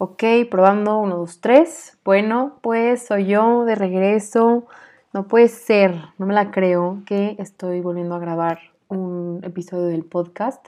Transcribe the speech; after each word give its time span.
Ok, 0.00 0.24
probando, 0.50 0.98
uno, 0.98 1.16
dos, 1.16 1.40
tres. 1.40 1.98
Bueno, 2.04 2.58
pues 2.62 3.06
soy 3.06 3.26
yo 3.26 3.64
de 3.64 3.74
regreso. 3.74 4.66
No 5.12 5.28
puede 5.28 5.48
ser, 5.48 5.96
no 6.18 6.26
me 6.26 6.34
la 6.34 6.50
creo 6.50 7.02
que 7.04 7.36
estoy 7.38 7.80
volviendo 7.80 8.14
a 8.14 8.18
grabar 8.18 8.60
un 8.88 9.40
episodio 9.42 9.86
del 9.86 10.04
podcast. 10.04 10.66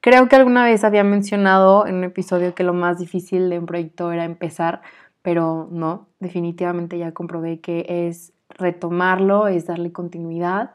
Creo 0.00 0.28
que 0.28 0.36
alguna 0.36 0.64
vez 0.64 0.84
había 0.84 1.04
mencionado 1.04 1.86
en 1.86 1.96
un 1.96 2.04
episodio 2.04 2.54
que 2.54 2.64
lo 2.64 2.74
más 2.74 2.98
difícil 2.98 3.50
de 3.50 3.58
un 3.58 3.66
proyecto 3.66 4.12
era 4.12 4.24
empezar, 4.24 4.82
pero 5.22 5.68
no, 5.70 6.06
definitivamente 6.20 6.98
ya 6.98 7.12
comprobé 7.12 7.60
que 7.60 7.86
es 7.88 8.32
retomarlo, 8.50 9.48
es 9.48 9.66
darle 9.66 9.92
continuidad. 9.92 10.72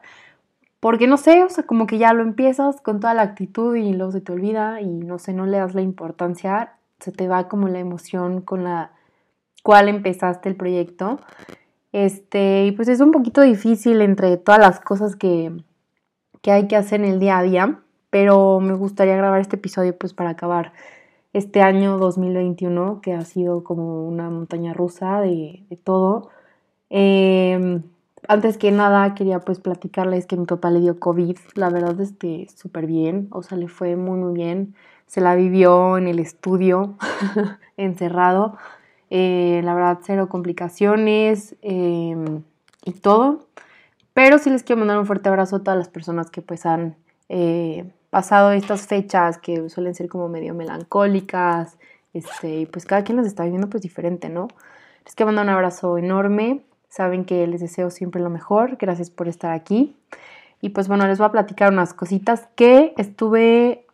Porque 0.80 1.06
no 1.06 1.16
sé, 1.16 1.44
o 1.44 1.48
sea, 1.48 1.64
como 1.64 1.86
que 1.86 1.98
ya 1.98 2.12
lo 2.12 2.22
empiezas 2.22 2.80
con 2.80 3.00
toda 3.00 3.14
la 3.14 3.22
actitud 3.22 3.76
y 3.76 3.92
luego 3.92 4.12
se 4.12 4.20
te 4.20 4.32
olvida 4.32 4.80
y 4.80 4.86
no 4.86 5.18
sé, 5.18 5.32
no 5.32 5.46
le 5.46 5.58
das 5.58 5.74
la 5.74 5.82
importancia 5.82 6.72
se 7.02 7.12
te 7.12 7.28
va 7.28 7.48
como 7.48 7.68
la 7.68 7.80
emoción 7.80 8.40
con 8.40 8.64
la 8.64 8.92
cual 9.62 9.88
empezaste 9.88 10.48
el 10.48 10.56
proyecto. 10.56 11.20
Este, 11.92 12.66
y 12.66 12.72
pues 12.72 12.88
es 12.88 13.00
un 13.00 13.10
poquito 13.10 13.42
difícil 13.42 14.00
entre 14.00 14.36
todas 14.36 14.60
las 14.60 14.80
cosas 14.80 15.16
que, 15.16 15.52
que 16.40 16.52
hay 16.52 16.68
que 16.68 16.76
hacer 16.76 17.00
en 17.00 17.12
el 17.12 17.20
día 17.20 17.38
a 17.38 17.42
día, 17.42 17.80
pero 18.10 18.60
me 18.60 18.74
gustaría 18.74 19.16
grabar 19.16 19.40
este 19.40 19.56
episodio 19.56 19.96
pues 19.96 20.14
para 20.14 20.30
acabar 20.30 20.72
este 21.32 21.60
año 21.60 21.98
2021 21.98 23.00
que 23.00 23.14
ha 23.14 23.22
sido 23.22 23.64
como 23.64 24.06
una 24.06 24.30
montaña 24.30 24.72
rusa 24.72 25.20
de, 25.20 25.64
todo. 25.84 26.30
Em, 26.94 27.82
antes 28.28 28.58
que 28.58 28.70
nada 28.70 29.14
quería 29.14 29.40
pues 29.40 29.58
platicarles 29.60 30.26
que 30.26 30.36
mi 30.36 30.44
papá 30.46 30.70
le 30.70 30.80
dio 30.80 31.00
COVID, 31.00 31.36
la 31.54 31.70
verdad 31.70 31.98
es 32.00 32.12
que 32.12 32.46
súper 32.54 32.86
bien, 32.86 33.28
o 33.32 33.42
sea, 33.42 33.56
le 33.58 33.68
fue 33.68 33.96
muy 33.96 34.18
muy 34.18 34.34
bien 34.34 34.74
se 35.12 35.20
la 35.20 35.34
vivió 35.34 35.98
en 35.98 36.06
el 36.06 36.18
estudio, 36.18 36.96
encerrado. 37.76 38.56
Eh, 39.10 39.60
la 39.62 39.74
verdad, 39.74 39.98
cero 40.02 40.30
complicaciones 40.30 41.54
em, 41.60 42.42
y 42.86 42.92
todo. 42.92 43.46
Pero 44.14 44.38
sí 44.38 44.48
les 44.48 44.62
quiero 44.62 44.78
mandar 44.78 44.98
un 44.98 45.04
fuerte 45.04 45.28
abrazo 45.28 45.56
a 45.56 45.58
todas 45.58 45.76
las 45.76 45.90
personas 45.90 46.30
que 46.30 46.40
pues 46.40 46.64
han 46.64 46.96
eh, 47.28 47.84
pasado 48.08 48.52
estas 48.52 48.86
fechas 48.86 49.36
que 49.36 49.68
suelen 49.68 49.94
ser 49.94 50.08
como 50.08 50.30
medio 50.30 50.54
melancólicas. 50.54 51.76
Este, 52.14 52.60
y 52.60 52.66
pues 52.66 52.86
cada 52.86 53.04
quien 53.04 53.18
las 53.18 53.26
está 53.26 53.44
viviendo 53.44 53.68
pues 53.68 53.82
diferente, 53.82 54.30
¿no? 54.30 54.48
Les 55.04 55.14
quiero 55.14 55.26
mandar 55.26 55.44
un 55.44 55.50
abrazo 55.50 55.98
enorme. 55.98 56.62
Saben 56.92 57.24
que 57.24 57.46
les 57.46 57.62
deseo 57.62 57.88
siempre 57.88 58.20
lo 58.20 58.28
mejor. 58.28 58.76
Gracias 58.76 59.08
por 59.08 59.26
estar 59.26 59.52
aquí. 59.52 59.96
Y 60.60 60.68
pues 60.68 60.88
bueno, 60.88 61.06
les 61.06 61.16
voy 61.16 61.26
a 61.26 61.32
platicar 61.32 61.72
unas 61.72 61.94
cositas 61.94 62.50
que 62.54 62.92
estuve 62.98 63.86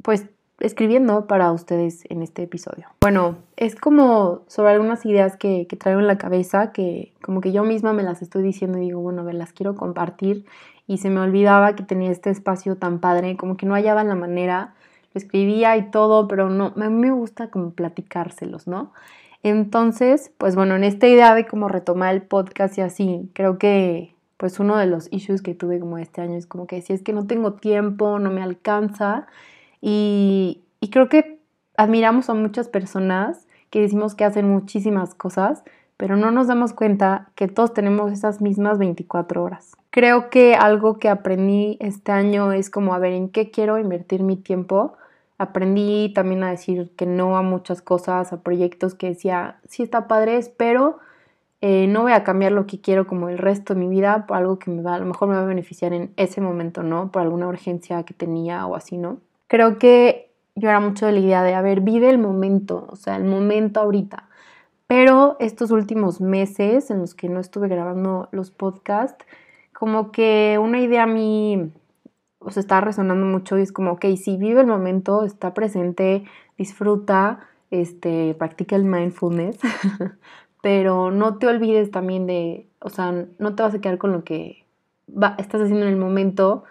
pues 0.00 0.26
escribiendo 0.60 1.26
para 1.26 1.50
ustedes 1.50 2.04
en 2.08 2.22
este 2.22 2.44
episodio. 2.44 2.86
Bueno, 3.00 3.34
es 3.56 3.74
como 3.74 4.42
sobre 4.46 4.70
algunas 4.70 5.04
ideas 5.04 5.36
que, 5.36 5.66
que, 5.66 5.74
traigo 5.74 5.98
en 5.98 6.06
la 6.06 6.18
cabeza 6.18 6.70
que 6.70 7.12
como 7.20 7.40
que 7.40 7.50
yo 7.50 7.64
misma 7.64 7.92
me 7.92 8.04
las 8.04 8.22
estoy 8.22 8.44
diciendo 8.44 8.78
y 8.78 8.82
digo, 8.82 9.00
bueno, 9.00 9.22
a 9.22 9.24
ver, 9.24 9.34
las 9.34 9.52
quiero 9.52 9.74
compartir 9.74 10.46
y 10.86 10.98
se 10.98 11.10
me 11.10 11.18
olvidaba 11.18 11.74
que 11.74 11.82
tenía 11.82 12.12
este 12.12 12.30
espacio 12.30 12.76
tan 12.76 13.00
padre, 13.00 13.36
como 13.36 13.56
que 13.56 13.66
no 13.66 13.74
hallaba 13.74 14.04
la 14.04 14.14
manera, 14.14 14.74
lo 15.12 15.18
escribía 15.18 15.76
y 15.76 15.90
todo, 15.90 16.28
pero 16.28 16.48
no, 16.48 16.66
a 16.76 16.88
mí 16.88 16.94
me 16.94 17.10
gusta 17.10 17.50
como 17.50 17.70
platicárselos, 17.70 18.68
¿no? 18.68 18.92
Entonces, 19.42 20.32
pues 20.38 20.56
bueno, 20.56 20.76
en 20.76 20.84
esta 20.84 21.06
idea 21.06 21.34
de 21.34 21.46
cómo 21.46 21.68
retomar 21.68 22.14
el 22.14 22.22
podcast 22.22 22.76
y 22.78 22.80
así, 22.80 23.30
creo 23.34 23.58
que 23.58 24.14
pues 24.36 24.60
uno 24.60 24.76
de 24.76 24.86
los 24.86 25.08
issues 25.12 25.40
que 25.40 25.54
tuve 25.54 25.80
como 25.80 25.98
este 25.98 26.20
año 26.20 26.36
es 26.36 26.46
como 26.46 26.66
que 26.66 26.82
si 26.82 26.92
es 26.92 27.02
que 27.02 27.12
no 27.12 27.26
tengo 27.26 27.54
tiempo, 27.54 28.18
no 28.18 28.30
me 28.30 28.42
alcanza, 28.42 29.26
y, 29.80 30.62
creo 30.90 31.08
que 31.08 31.38
admiramos 31.76 32.30
a 32.30 32.34
muchas 32.34 32.68
personas 32.68 33.46
que 33.70 33.80
decimos 33.80 34.14
que 34.14 34.24
hacen 34.24 34.48
muchísimas 34.48 35.14
cosas, 35.14 35.62
pero 35.96 36.16
no 36.16 36.30
nos 36.30 36.46
damos 36.46 36.72
cuenta 36.72 37.28
que 37.34 37.48
todos 37.48 37.72
tenemos 37.72 38.12
esas 38.12 38.40
mismas 38.40 38.78
24 38.78 39.42
horas. 39.42 39.76
Creo 39.90 40.28
que 40.30 40.54
algo 40.54 40.98
que 40.98 41.08
aprendí 41.08 41.76
este 41.80 42.12
año 42.12 42.52
es 42.52 42.70
como 42.70 42.94
a 42.94 42.98
ver 42.98 43.12
en 43.12 43.28
qué 43.28 43.50
quiero 43.50 43.78
invertir 43.78 44.22
mi 44.22 44.36
tiempo. 44.36 44.96
Aprendí 45.38 46.12
también 46.14 46.42
a 46.44 46.50
decir 46.50 46.92
que 46.96 47.06
no 47.06 47.36
a 47.36 47.42
muchas 47.42 47.82
cosas, 47.82 48.32
a 48.32 48.42
proyectos 48.42 48.94
que 48.94 49.08
decía, 49.08 49.58
sí 49.68 49.82
está 49.82 50.08
padre, 50.08 50.40
pero 50.56 50.98
eh, 51.60 51.86
no 51.88 52.02
voy 52.02 52.12
a 52.12 52.24
cambiar 52.24 52.52
lo 52.52 52.66
que 52.66 52.80
quiero 52.80 53.06
como 53.06 53.28
el 53.28 53.38
resto 53.38 53.74
de 53.74 53.80
mi 53.80 53.88
vida 53.88 54.26
por 54.26 54.36
algo 54.38 54.58
que 54.58 54.70
me 54.70 54.82
va, 54.82 54.94
a 54.94 54.98
lo 54.98 55.06
mejor 55.06 55.28
me 55.28 55.34
va 55.34 55.42
a 55.42 55.46
beneficiar 55.46 55.92
en 55.92 56.12
ese 56.16 56.40
momento, 56.40 56.82
¿no? 56.82 57.10
Por 57.12 57.22
alguna 57.22 57.48
urgencia 57.48 58.02
que 58.04 58.14
tenía 58.14 58.66
o 58.66 58.76
así, 58.76 58.96
¿no? 58.98 59.18
creo 59.48 59.78
que 59.78 60.30
yo 60.54 60.68
era 60.68 60.80
mucho 60.80 61.06
de 61.06 61.12
la 61.12 61.20
idea 61.20 61.42
de, 61.42 61.54
a 61.54 61.62
ver, 61.62 61.80
vive 61.80 62.08
el 62.10 62.18
momento, 62.18 62.86
o 62.90 62.96
sea, 62.96 63.16
el 63.16 63.24
momento 63.24 63.80
ahorita. 63.80 64.28
Pero 64.86 65.36
estos 65.40 65.70
últimos 65.70 66.20
meses 66.20 66.90
en 66.90 67.00
los 67.00 67.14
que 67.14 67.28
no 67.28 67.40
estuve 67.40 67.68
grabando 67.68 68.28
los 68.32 68.50
podcasts, 68.50 69.24
como 69.72 70.12
que 70.12 70.58
una 70.60 70.80
idea 70.80 71.02
a 71.04 71.06
mí 71.06 71.72
o 72.46 72.50
sea, 72.50 72.60
está 72.60 72.80
resonando 72.80 73.26
mucho 73.26 73.58
y 73.58 73.62
es 73.62 73.72
como, 73.72 73.92
ok, 73.92 74.06
sí, 74.16 74.36
vive 74.36 74.60
el 74.60 74.66
momento, 74.66 75.24
está 75.24 75.52
presente, 75.52 76.24
disfruta, 76.56 77.40
este, 77.70 78.34
practica 78.38 78.76
el 78.76 78.84
mindfulness, 78.84 79.58
pero 80.62 81.10
no 81.10 81.38
te 81.38 81.48
olvides 81.48 81.90
también 81.90 82.26
de, 82.26 82.68
o 82.80 82.88
sea, 82.88 83.26
no 83.38 83.54
te 83.54 83.62
vas 83.62 83.74
a 83.74 83.80
quedar 83.80 83.98
con 83.98 84.12
lo 84.12 84.24
que 84.24 84.64
estás 85.38 85.60
haciendo 85.60 85.86
en 85.86 85.92
el 85.92 85.98
momento, 85.98 86.64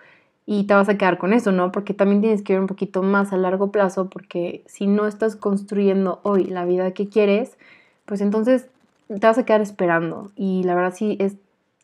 y 0.45 0.65
te 0.67 0.75
vas 0.75 0.89
a 0.89 0.97
quedar 0.97 1.17
con 1.17 1.33
eso, 1.33 1.51
¿no? 1.51 1.71
Porque 1.71 1.93
también 1.93 2.21
tienes 2.21 2.43
que 2.43 2.53
ver 2.53 2.61
un 2.61 2.67
poquito 2.67 3.01
más 3.01 3.33
a 3.33 3.37
largo 3.37 3.71
plazo, 3.71 4.09
porque 4.09 4.63
si 4.67 4.85
no 4.85 5.07
estás 5.07 5.35
construyendo 5.35 6.19
hoy 6.23 6.45
la 6.45 6.65
vida 6.65 6.91
que 6.91 7.09
quieres, 7.09 7.57
pues 8.05 8.21
entonces 8.21 8.67
te 9.07 9.25
vas 9.25 9.37
a 9.37 9.45
quedar 9.45 9.61
esperando. 9.61 10.31
Y 10.35 10.63
la 10.63 10.75
verdad 10.75 10.93
sí 10.95 11.17
es 11.19 11.35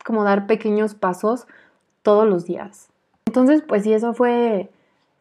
como 0.06 0.24
dar 0.24 0.46
pequeños 0.46 0.94
pasos 0.94 1.48
todos 2.04 2.28
los 2.28 2.46
días. 2.46 2.91
Entonces, 3.26 3.64
pues 3.68 3.84
sí, 3.84 3.94
eso 3.94 4.14
fue, 4.14 4.70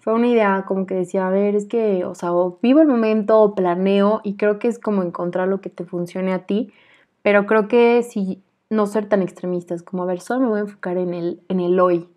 fue 0.01 0.15
una 0.15 0.29
idea 0.29 0.65
como 0.67 0.87
que 0.87 0.95
decía, 0.95 1.27
a 1.27 1.31
ver, 1.31 1.55
es 1.55 1.67
que, 1.67 2.05
o 2.05 2.15
sea, 2.15 2.31
vivo 2.63 2.81
el 2.81 2.89
momento, 2.89 3.41
o 3.41 3.55
planeo, 3.55 4.21
y 4.25 4.37
creo 4.37 4.59
que 4.59 4.69
es 4.69 4.79
como 4.79 5.03
encontrar 5.03 5.49
lo 5.49 5.61
que 5.61 5.71
te 5.71 5.85
funcione 5.85 6.33
a 6.33 6.47
ti, 6.47 6.73
pero 7.23 7.47
creo 7.47 7.69
que 7.69 8.03
si 8.03 8.43
no 8.71 8.87
ser 8.87 9.09
tan 9.09 9.23
extremistas, 9.23 9.83
como 9.83 10.03
a 10.05 10.07
ver, 10.07 10.21
solo 10.21 10.41
me 10.41 10.49
voy 10.49 10.59
a 10.61 10.63
enfocar 10.63 10.97
en 10.97 11.15
el, 11.15 11.41
en 11.49 11.61
el 11.61 11.79
hoy, 11.81 12.09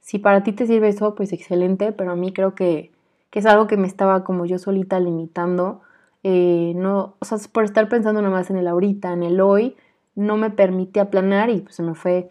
si 0.00 0.18
para 0.18 0.42
ti 0.42 0.52
te 0.52 0.66
sirve 0.66 0.88
eso, 0.88 1.14
pues 1.14 1.32
excelente, 1.32 1.92
pero 1.92 2.12
a 2.12 2.16
mí 2.16 2.32
creo 2.32 2.54
que, 2.54 2.90
es 3.32 3.46
algo 3.46 3.68
que 3.68 3.76
me 3.76 3.86
estaba 3.86 4.24
como 4.24 4.44
yo 4.44 4.58
solita 4.58 4.98
limitando. 4.98 5.82
Eh, 6.24 6.72
no, 6.74 7.14
o 7.20 7.24
sea, 7.24 7.38
por 7.52 7.64
estar 7.64 7.88
pensando 7.88 8.20
nomás 8.20 8.50
en 8.50 8.56
el 8.56 8.66
ahorita, 8.66 9.12
en 9.12 9.22
el 9.22 9.40
hoy, 9.40 9.76
no 10.16 10.36
me 10.36 10.50
permite 10.50 10.98
aplanar 10.98 11.48
y 11.48 11.60
pues 11.60 11.76
se 11.76 11.84
me 11.84 11.94
fue 11.94 12.30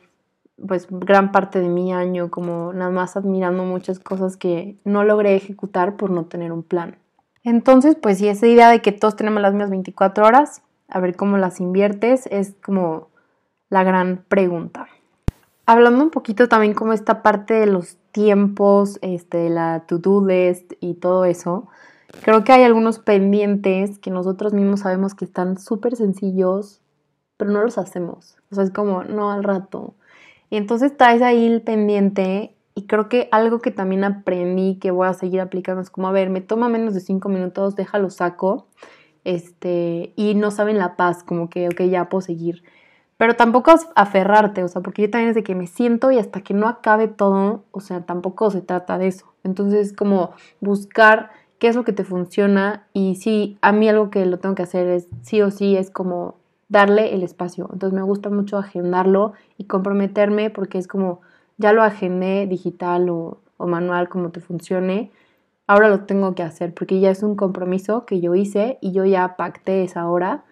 pues 0.68 0.88
gran 0.90 1.32
parte 1.32 1.60
de 1.60 1.70
mi 1.70 1.94
año 1.94 2.30
como 2.30 2.74
nada 2.74 2.92
más 2.92 3.16
admirando 3.18 3.64
muchas 3.64 4.00
cosas 4.00 4.38
que 4.38 4.78
no 4.84 5.04
logré 5.04 5.36
ejecutar 5.36 5.96
por 5.96 6.10
no 6.10 6.26
tener 6.26 6.52
un 6.52 6.64
plan. 6.64 6.98
Entonces, 7.44 7.96
pues 8.02 8.18
sí, 8.18 8.28
esa 8.28 8.48
idea 8.48 8.70
de 8.70 8.82
que 8.82 8.92
todos 8.92 9.16
tenemos 9.16 9.42
las 9.42 9.54
mismas 9.54 9.70
24 9.70 10.26
horas, 10.26 10.62
a 10.88 11.00
ver 11.00 11.16
cómo 11.16 11.38
las 11.38 11.60
inviertes, 11.60 12.28
es 12.32 12.56
como 12.64 13.08
la 13.70 13.84
gran 13.84 14.24
pregunta. 14.28 14.88
Hablando 15.66 16.04
un 16.04 16.10
poquito 16.10 16.48
también 16.50 16.74
como 16.74 16.94
esta 16.94 17.22
parte 17.22 17.54
de 17.54 17.68
los 17.68 17.98
tiempos, 18.12 18.98
este, 19.02 19.50
la 19.50 19.84
to-do 19.88 20.26
list 20.26 20.74
y 20.80 20.96
todo 20.96 21.26
eso, 21.26 21.68
creo 22.24 22.44
que 22.44 22.52
hay 22.52 22.64
algunos 22.64 23.00
pendientes 23.00 24.00
que 24.00 24.10
nosotros 24.10 24.54
mismos 24.54 24.82
sabemos 24.82 25.14
que 25.14 25.26
están 25.26 25.60
súper 25.60 25.96
sencillos, 25.96 26.82
pero 27.38 27.52
no 27.52 27.62
los 27.62 27.78
hacemos. 27.78 28.38
O 28.52 28.56
sea, 28.56 28.64
es 28.64 28.72
como, 28.72 29.04
no 29.04 29.32
al 29.32 29.44
rato. 29.44 29.94
Y 30.50 30.58
entonces 30.58 30.96
traes 30.98 31.22
ahí 31.22 31.46
el 31.46 31.62
pendiente 31.62 32.56
y 32.76 32.88
creo 32.88 33.10
que 33.10 33.28
algo 33.32 33.60
que 33.60 33.72
también 33.72 34.04
aprendí 34.04 34.76
que 34.80 34.92
voy 34.92 35.08
a 35.08 35.14
seguir 35.14 35.42
aplicando 35.42 35.82
es 35.82 35.90
como, 35.90 36.08
a 36.08 36.12
ver, 36.12 36.30
me 36.30 36.42
toma 36.42 36.70
menos 36.70 36.94
de 36.94 37.02
cinco 37.02 37.30
minutos, 37.30 37.76
déjalo 37.76 38.10
saco, 38.10 38.68
este, 39.26 40.14
y 40.16 40.34
no 40.36 40.50
saben 40.50 40.78
la 40.78 40.96
paz, 40.96 41.24
como 41.24 41.50
que, 41.50 41.68
ok, 41.68 41.82
ya 41.84 42.10
puedo 42.10 42.22
seguir. 42.22 42.64
Pero 43.18 43.36
tampoco 43.36 43.74
aferrarte, 43.96 44.64
o 44.64 44.70
sea, 44.70 44.82
porque 44.82 45.02
yo 45.02 45.10
también 45.10 45.30
es 45.30 45.36
de 45.36 45.44
que 45.44 45.56
me 45.56 45.68
siento 45.68 46.10
y 46.10 46.20
hasta 46.20 46.42
que 46.42 46.54
no 46.54 46.70
acabe 46.70 47.10
todo, 47.10 47.66
o 47.72 47.82
sea, 47.82 48.06
tampoco 48.06 48.50
se 48.50 48.62
trata 48.62 48.98
de 48.98 49.08
eso. 49.08 49.34
Entonces, 49.44 49.92
como 49.92 50.32
buscar 50.62 51.32
qué 51.60 51.68
es 51.68 51.76
lo 51.76 51.84
que 51.84 51.92
te 51.92 52.06
funciona 52.06 52.88
y 52.94 53.16
sí, 53.16 53.58
a 53.62 53.74
mí 53.74 53.90
algo 53.90 54.10
que 54.10 54.26
lo 54.26 54.40
tengo 54.40 54.56
que 54.56 54.64
hacer 54.64 54.88
es 54.88 55.10
sí 55.22 55.42
o 55.42 55.52
sí, 55.52 55.76
es 55.76 55.92
como 55.92 56.39
darle 56.70 57.14
el 57.14 57.24
espacio. 57.24 57.68
Entonces 57.74 57.96
me 57.96 58.04
gusta 58.04 58.30
mucho 58.30 58.58
agendarlo 58.58 59.34
y 59.58 59.66
comprometerme 59.66 60.50
porque 60.52 60.78
es 60.78 60.88
como, 60.88 61.22
ya 61.58 61.74
lo 61.74 61.84
agendé 61.84 62.48
digital 62.48 63.10
o, 63.10 63.42
manual, 63.58 64.08
como 64.08 64.30
te 64.30 64.40
funcione, 64.40 65.12
ahora 65.68 65.90
lo 65.90 66.06
tengo 66.06 66.34
que 66.34 66.44
hacer 66.44 66.74
porque 66.74 67.02
ya 67.02 67.12
es 67.12 67.24
un 67.24 67.36
compromiso 67.36 68.06
que 68.06 68.22
yo 68.22 68.34
hice 68.34 68.78
y 68.80 68.94
yo 68.94 69.04
ya 69.04 69.36
pacté 69.36 69.84
esa 69.84 70.08
hora 70.08 70.46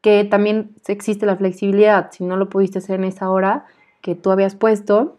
que 0.00 0.24
también 0.24 0.74
existe 0.86 1.26
la 1.26 1.36
flexibilidad. 1.36 2.10
Si 2.10 2.24
no 2.24 2.36
lo 2.36 2.48
pudiste 2.48 2.78
hacer 2.78 3.00
en 3.00 3.04
esa 3.04 3.30
hora 3.30 3.66
que 4.00 4.14
tú 4.14 4.30
habías 4.30 4.54
puesto, 4.54 5.18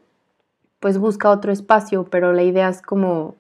pues 0.79 0.97
busca 0.97 1.29
otro 1.29 1.51
espacio, 1.51 2.05
pero 2.05 2.33
la 2.33 2.43
idea 2.43 2.69
es 2.69 2.81
como, 2.81 3.35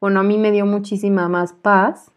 bueno, 0.00 0.20
a 0.20 0.22
mí 0.22 0.38
me 0.38 0.50
dio 0.50 0.66
muchísima 0.66 1.28
más 1.28 1.52
paz 1.52 2.10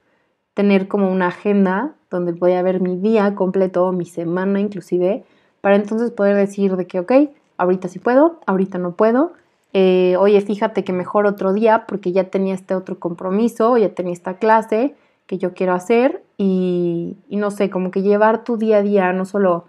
tener 0.53 0.88
como 0.88 1.11
una 1.11 1.27
agenda 1.27 1.96
donde 2.09 2.31
voy 2.31 2.54
a 2.54 2.62
ver 2.62 2.81
mi 2.81 2.98
día 2.98 3.36
completo, 3.36 3.92
mi 3.92 4.06
semana 4.06 4.59
inclusive, 4.59 5.24
para 5.62 5.75
entonces 5.75 6.12
poder 6.12 6.36
decir 6.36 6.75
de 6.75 6.88
que, 6.88 7.00
ok, 7.00 7.12
ahorita 7.57 7.88
sí 7.88 8.00
puedo, 8.00 8.39
ahorita 8.45 8.77
no 8.77 8.92
puedo, 8.92 9.33
eh, 9.74 10.15
oye, 10.18 10.39
fíjate 10.42 10.83
que 10.83 10.94
mejor 10.94 11.25
otro 11.25 11.54
día 11.54 11.86
porque 11.88 12.12
ya 12.12 12.25
tenía 12.25 12.54
este 12.54 12.74
otro 12.74 13.00
compromiso, 13.00 13.77
ya 13.77 13.89
tenía 13.94 14.13
esta 14.13 14.38
clase 14.38 14.95
que 15.25 15.38
yo 15.38 15.54
quiero 15.54 15.74
hacer 15.74 16.24
y, 16.38 17.18
no 17.30 17.51
sé, 17.51 17.69
como 17.69 17.92
que 17.92 18.01
llevar 18.01 18.44
tu 18.44 18.57
día 18.57 18.77
a 18.77 18.81
día, 18.81 19.13
no 19.13 19.25
solo 19.25 19.65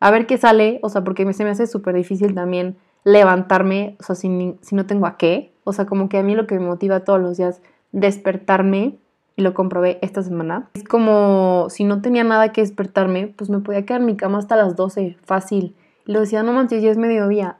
a 0.00 0.10
ver 0.10 0.26
qué 0.26 0.38
sale, 0.38 0.80
o 0.82 0.88
sea, 0.88 1.04
porque 1.04 1.30
se 1.32 1.44
me 1.44 1.50
hace 1.50 1.66
súper 1.66 1.94
difícil 1.94 2.34
también 2.34 2.76
levantarme, 3.04 3.96
o 4.00 4.02
sea, 4.02 4.16
si, 4.16 4.56
si 4.62 4.74
no 4.74 4.86
tengo 4.86 5.06
a 5.06 5.16
qué, 5.16 5.52
o 5.64 5.72
sea, 5.72 5.86
como 5.86 6.08
que 6.08 6.18
a 6.18 6.22
mí 6.22 6.34
lo 6.34 6.46
que 6.46 6.58
me 6.58 6.66
motiva 6.66 7.00
todos 7.00 7.20
los 7.20 7.36
días 7.36 7.60
despertarme 7.92 8.96
y 9.36 9.42
lo 9.42 9.54
comprobé 9.54 9.98
esta 10.02 10.22
semana. 10.22 10.68
Es 10.74 10.84
como 10.84 11.66
si 11.70 11.84
no 11.84 12.02
tenía 12.02 12.24
nada 12.24 12.52
que 12.52 12.60
despertarme, 12.60 13.28
pues 13.28 13.50
me 13.50 13.60
podía 13.60 13.84
quedar 13.84 14.00
en 14.00 14.06
mi 14.06 14.16
cama 14.16 14.38
hasta 14.38 14.56
las 14.56 14.76
12, 14.76 15.16
fácil. 15.24 15.74
Y 16.06 16.12
lo 16.12 16.20
decía, 16.20 16.42
no 16.42 16.52
manches, 16.52 16.82
ya 16.82 16.90
es 16.90 16.98
mediodía. 16.98 17.56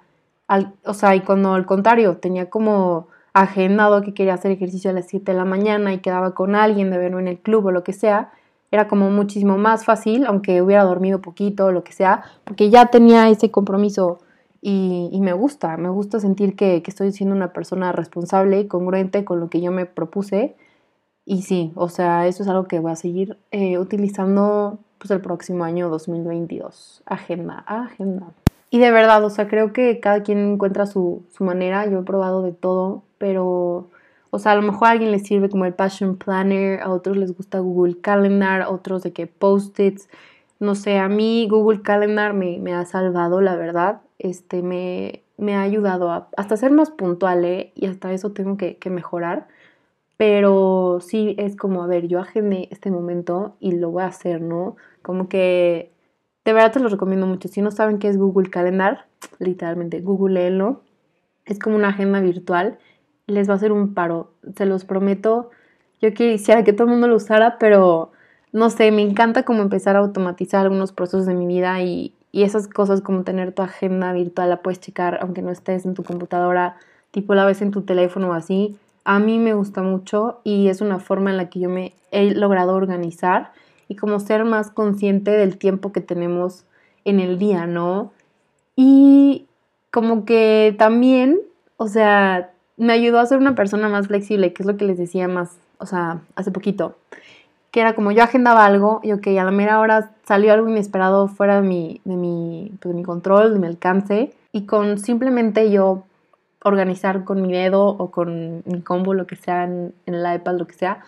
Al, 0.49 0.75
o 0.85 0.95
sea, 0.95 1.15
y 1.15 1.21
cuando 1.21 1.55
al 1.55 1.67
contrario, 1.67 2.17
tenía 2.19 2.51
como 2.51 3.09
agendado 3.33 4.03
que 4.03 4.13
quería 4.13 4.35
hacer 4.35 4.51
ejercicio 4.51 4.91
a 4.91 4.95
las 4.95 5.07
7 5.07 5.33
de 5.33 5.39
la 5.39 5.45
mañana 5.45 5.95
y 5.95 5.99
quedaba 5.99 6.35
con 6.35 6.55
alguien 6.55 6.91
de 6.91 6.99
verlo 6.99 7.19
en 7.19 7.29
el 7.29 7.39
club 7.39 7.67
o 7.67 7.71
lo 7.71 7.83
que 7.83 7.93
sea, 7.93 8.33
era 8.71 8.89
como 8.89 9.11
muchísimo 9.11 9.59
más 9.59 9.85
fácil, 9.85 10.25
aunque 10.27 10.63
hubiera 10.63 10.85
dormido 10.85 11.21
poquito 11.21 11.67
o 11.67 11.73
lo 11.73 11.85
que 11.85 11.93
sea, 11.93 12.25
porque 12.45 12.71
ya 12.71 12.87
tenía 12.87 13.29
ese 13.29 13.51
compromiso 13.51 14.19
y, 14.61 15.11
y 15.13 15.21
me 15.21 15.33
gusta, 15.33 15.77
me 15.77 15.91
gusta 15.91 16.21
sentir 16.21 16.57
que, 16.57 16.83
que, 16.83 16.91
estoy 16.91 17.13
siendo 17.13 17.35
una 17.35 17.53
persona 17.53 17.93
responsable 17.93 18.61
y 18.61 18.69
congruente 18.69 19.25
con 19.25 19.41
lo 19.41 19.49
que 19.49 19.61
yo 19.61 19.73
me 19.73 19.87
propuse 19.87 20.57
y 21.25 21.43
sí, 21.43 21.73
o 21.77 21.89
sea, 21.89 22.27
eso 22.27 22.43
es 22.43 22.49
algo 22.49 22.65
que 22.65 22.81
voy 22.81 22.93
a 22.93 22.97
seguir 22.97 23.39
eh, 23.51 23.79
utilizando 23.79 24.79
pues 24.99 25.11
el 25.11 25.21
próximo 25.21 25.65
año 25.65 25.89
2022. 25.89 27.03
Agenda, 27.07 27.65
agenda. 27.67 28.33
Y 28.71 28.79
de 28.79 28.91
verdad, 28.91 29.25
o 29.25 29.31
sea, 29.31 29.49
creo 29.49 29.73
que 29.73 30.01
cada 30.01 30.23
quien 30.23 30.39
encuentra 30.55 30.87
su, 30.87 31.25
su 31.31 31.45
manera. 31.45 31.87
Yo 31.87 32.01
he 32.01 32.03
probado 32.05 32.43
de 32.43 32.53
todo, 32.53 33.03
pero, 33.19 33.91
o 34.31 34.39
sea, 34.39 34.53
a 34.53 34.57
lo 34.57 34.63
mejor 34.63 34.89
a 34.89 34.91
alguien 34.93 35.13
le 35.13 35.19
sirve 35.19 35.49
como 35.49 35.65
el 35.65 35.75
Passion 35.75 36.17
Planner, 36.17 36.81
a 36.81 36.91
otros 36.91 37.17
les 37.17 37.37
gusta 37.37 37.59
Google 37.59 38.01
Calendar, 38.01 38.63
a 38.63 38.71
otros 38.71 39.03
de 39.03 39.13
que 39.13 39.27
Post-its. 39.27 40.09
No 40.59 40.75
sé, 40.75 40.99
a 40.99 41.09
mí 41.09 41.47
Google 41.51 41.83
Calendar 41.83 42.33
me, 42.33 42.59
me 42.59 42.73
ha 42.73 42.85
salvado, 42.85 43.41
la 43.41 43.57
verdad. 43.57 44.01
Este, 44.19 44.63
me, 44.63 45.23
me 45.37 45.55
ha 45.55 45.63
ayudado 45.63 46.11
a, 46.11 46.29
hasta 46.37 46.57
ser 46.57 46.71
más 46.71 46.91
puntual, 46.91 47.45
¿eh? 47.45 47.73
Y 47.75 47.87
hasta 47.87 48.13
eso 48.13 48.33
tengo 48.33 48.57
que, 48.57 48.77
que 48.77 48.91
mejorar 48.91 49.49
pero 50.23 51.01
sí 51.01 51.35
es 51.37 51.57
como, 51.57 51.83
a 51.83 51.89
ver, 51.89 52.07
yo 52.07 52.21
agendé 52.21 52.69
este 52.71 52.93
momento 52.93 53.57
y 53.59 53.73
lo 53.73 53.91
voy 53.91 54.05
a 54.05 54.07
hacer, 54.07 54.41
¿no? 54.41 54.77
Como 55.03 55.29
que 55.29 55.91
de 56.45 56.53
verdad 56.53 56.71
te 56.71 56.79
lo 56.79 56.89
recomiendo 56.89 57.27
mucho. 57.27 57.49
Si 57.49 57.61
no 57.61 57.73
saben 57.73 57.99
qué 57.99 58.07
es 58.07 58.17
Google 58.17 58.49
Calendar, 58.49 59.07
literalmente 59.41 60.01
googleenlo. 60.01 60.83
Es 61.45 61.59
como 61.59 61.75
una 61.75 61.89
agenda 61.89 62.21
virtual. 62.21 62.79
Les 63.27 63.49
va 63.49 63.55
a 63.55 63.57
hacer 63.57 63.73
un 63.73 63.95
paro, 63.95 64.31
se 64.55 64.65
los 64.65 64.85
prometo. 64.85 65.51
Yo 66.01 66.15
quisiera 66.15 66.63
que 66.63 66.73
todo 66.73 66.85
el 66.85 66.93
mundo 66.93 67.09
lo 67.09 67.17
usara, 67.17 67.59
pero 67.59 68.13
no 68.53 68.71
sé, 68.71 68.93
me 68.93 69.03
encanta 69.03 69.43
como 69.43 69.63
empezar 69.63 69.97
a 69.97 69.99
automatizar 69.99 70.61
algunos 70.61 70.93
procesos 70.93 71.27
de 71.27 71.35
mi 71.35 71.49
vida 71.49 71.83
y, 71.83 72.15
y 72.31 72.45
esas 72.45 72.69
cosas 72.69 73.01
como 73.01 73.25
tener 73.25 73.51
tu 73.51 73.63
agenda 73.63 74.13
virtual 74.13 74.51
la 74.51 74.63
puedes 74.63 74.79
checar 74.79 75.19
aunque 75.21 75.43
no 75.43 75.51
estés 75.51 75.85
en 75.85 75.95
tu 75.95 76.05
computadora, 76.05 76.77
tipo 77.11 77.35
la 77.35 77.45
ves 77.45 77.61
en 77.61 77.73
tu 77.73 77.83
teléfono 77.83 78.29
o 78.29 78.35
así 78.35 78.79
a 79.05 79.19
mí 79.19 79.39
me 79.39 79.55
gusta 79.55 79.83
mucho 79.83 80.41
y 80.45 80.69
es 80.69 80.81
una 80.81 80.99
forma 80.99 81.31
en 81.31 81.37
la 81.37 81.49
que 81.49 81.61
yo 81.61 81.69
me 81.69 81.95
he 82.11 82.35
logrado 82.35 82.75
organizar 82.75 83.53
y 83.89 83.97
como 83.97 84.21
ser 84.21 84.45
más 84.45 84.71
consciente 84.71 85.31
del 85.33 85.59
tiempo 85.59 85.93
que 85.93 86.01
tenemos 86.01 86.65
en 87.05 87.21
el 87.21 87.39
día, 87.39 87.67
¿no? 87.67 88.13
Y 88.77 89.47
como 89.91 90.25
que 90.25 90.75
también, 90.79 91.41
o 91.77 91.89
sea, 91.89 92.51
me 92.77 92.93
ayudó 92.93 93.19
a 93.19 93.27
ser 93.27 93.39
una 93.39 93.55
persona 93.55 93.89
más 93.89 94.07
flexible, 94.07 94.53
que 94.53 94.63
es 94.63 94.67
lo 94.67 94.77
que 94.77 94.85
les 94.85 94.99
decía 94.99 95.29
más, 95.29 95.59
o 95.79 95.87
sea, 95.87 96.21
hace 96.37 96.51
poquito, 96.51 96.97
que 97.71 97.81
era 97.81 97.95
como 97.95 98.13
yo 98.13 98.23
agendaba 98.23 98.65
algo 98.65 99.01
y 99.03 99.13
ok, 99.13 99.27
a 99.29 99.45
la 99.45 99.51
mera 99.51 99.81
hora 99.81 100.13
salió 100.27 100.53
algo 100.53 100.69
inesperado 100.69 101.29
fuera 101.29 101.61
de 101.61 101.67
mi, 101.67 102.01
de 102.05 102.17
mi, 102.17 102.73
pues, 102.81 102.95
de 102.95 102.99
mi 102.99 103.05
control, 103.05 103.53
de 103.53 103.59
mi 103.59 103.67
alcance, 103.67 104.33
y 104.53 104.67
con 104.67 104.99
simplemente 104.99 105.71
yo 105.71 106.05
organizar 106.65 107.25
con 107.25 107.43
mi 107.43 107.53
dedo 107.53 107.87
o 107.87 108.11
con 108.11 108.63
mi 108.65 108.81
combo, 108.83 109.15
lo 109.15 109.27
que 109.27 109.37
sea, 109.37 109.65
en, 109.65 109.95
el 110.07 110.35
iPad, 110.35 110.59
lo 110.59 110.67
que 110.67 110.75
sea, 110.75 111.01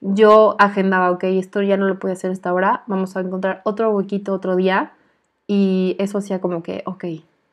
yo 0.00 0.56
agendaba, 0.58 1.10
ok, 1.10 1.24
esto 1.24 1.62
ya 1.62 1.76
no 1.76 1.86
lo 1.86 1.98
puedo 1.98 2.12
hacer 2.12 2.30
esta 2.30 2.52
hora, 2.52 2.84
vamos 2.86 3.16
a 3.16 3.20
encontrar 3.20 3.60
otro 3.64 3.90
huequito 3.90 4.32
otro 4.32 4.56
día 4.56 4.92
y 5.46 5.96
eso 5.98 6.18
hacía 6.18 6.40
como 6.40 6.62
que, 6.62 6.82
ok, 6.86 7.04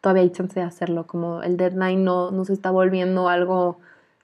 todavía 0.01 0.23
hay 0.23 0.29
chance 0.29 0.59
de 0.59 0.65
hacerlo, 0.65 1.07
como 1.07 1.43
el 1.43 1.57
deadline 1.57 2.03
no, 2.03 2.31
no 2.31 2.45
se 2.45 2.53
está 2.53 2.71
volviendo 2.71 3.27
algo 3.27 3.77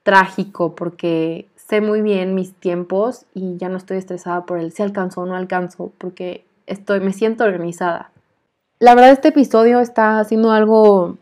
trágico 0.04 0.76
porque 0.76 1.48
sé 1.56 1.82
muy 1.82 2.02
bien 2.02 2.36
mis 2.36 2.54
tiempos 2.54 3.26
y 3.34 3.58
ya 3.58 3.70
no 3.70 3.78
estoy 3.78 3.98
estresada 3.98 4.46
por 4.46 4.60
el 4.60 4.72
si 4.72 4.84
alcanzo 4.84 5.22
o 5.22 5.26
no 5.26 5.36
alcanzo 5.36 5.92
porque 5.98 6.46
estoy, 6.68 7.00
me 7.00 7.14
siento 7.14 7.44
organizada. 7.44 8.12
La 8.80 8.96
verdad 8.96 9.12
este 9.12 9.30
episodio 9.30 9.80
está 9.80 10.20
haciendo 10.20 10.52
algo 10.52 11.18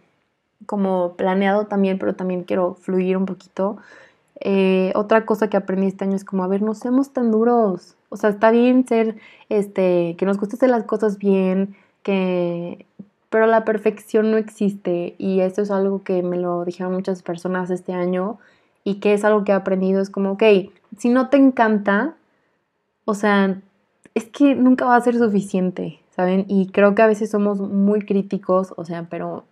como 0.66 1.14
planeado 1.14 1.66
también, 1.66 1.98
pero 2.00 2.16
también 2.16 2.44
quiero 2.44 2.76
fluir 2.76 3.18
un 3.18 3.26
poquito. 3.26 3.78
Eh, 4.40 4.92
otra 4.96 5.26
cosa 5.26 5.50
que 5.50 5.58
aprendí 5.58 5.88
este 5.88 6.06
año 6.06 6.16
es 6.16 6.26
como, 6.26 6.44
a 6.44 6.48
ver, 6.48 6.62
no 6.62 6.74
seamos 6.74 7.12
tan 7.12 7.32
duros. 7.32 7.96
O 8.10 8.18
sea, 8.18 8.30
está 8.30 8.52
bien 8.52 8.88
ser, 8.88 9.16
este, 9.50 10.16
que 10.18 10.26
nos 10.26 10.38
guste 10.38 10.56
hacer 10.56 10.70
las 10.70 10.84
cosas 10.84 11.18
bien, 11.18 11.76
que, 12.04 12.86
pero 13.30 13.48
la 13.48 13.64
perfección 13.64 14.32
no 14.32 14.38
existe 14.38 15.16
y 15.18 15.42
eso 15.42 15.62
es 15.62 15.72
algo 15.72 16.04
que 16.04 16.24
me 16.24 16.38
lo 16.38 16.66
dijeron 16.66 16.94
muchas 16.94 17.24
personas 17.24 17.70
este 17.70 17.94
año 17.94 18.40
y 18.84 18.96
que 18.96 19.14
es 19.14 19.24
algo 19.24 19.44
que 19.44 19.54
he 19.54 19.56
aprendido. 19.56 20.02
Es 20.02 20.10
como, 20.10 20.32
ok, 20.32 20.44
si 20.98 21.10
no 21.10 21.30
te 21.30 21.38
encanta, 21.38 22.16
o 23.06 23.14
sea, 23.14 23.62
es 24.16 24.26
que 24.26 24.56
nunca 24.56 24.86
va 24.86 24.96
a 24.96 25.02
ser 25.02 25.18
suficiente, 25.18 26.00
¿saben? 26.10 26.46
Y 26.48 26.68
creo 26.72 26.96
que 26.96 27.02
a 27.02 27.08
veces 27.08 27.32
somos 27.32 27.60
muy 27.60 28.02
críticos, 28.02 28.74
o 28.78 28.86
sea, 28.86 29.08
pero 29.10 29.46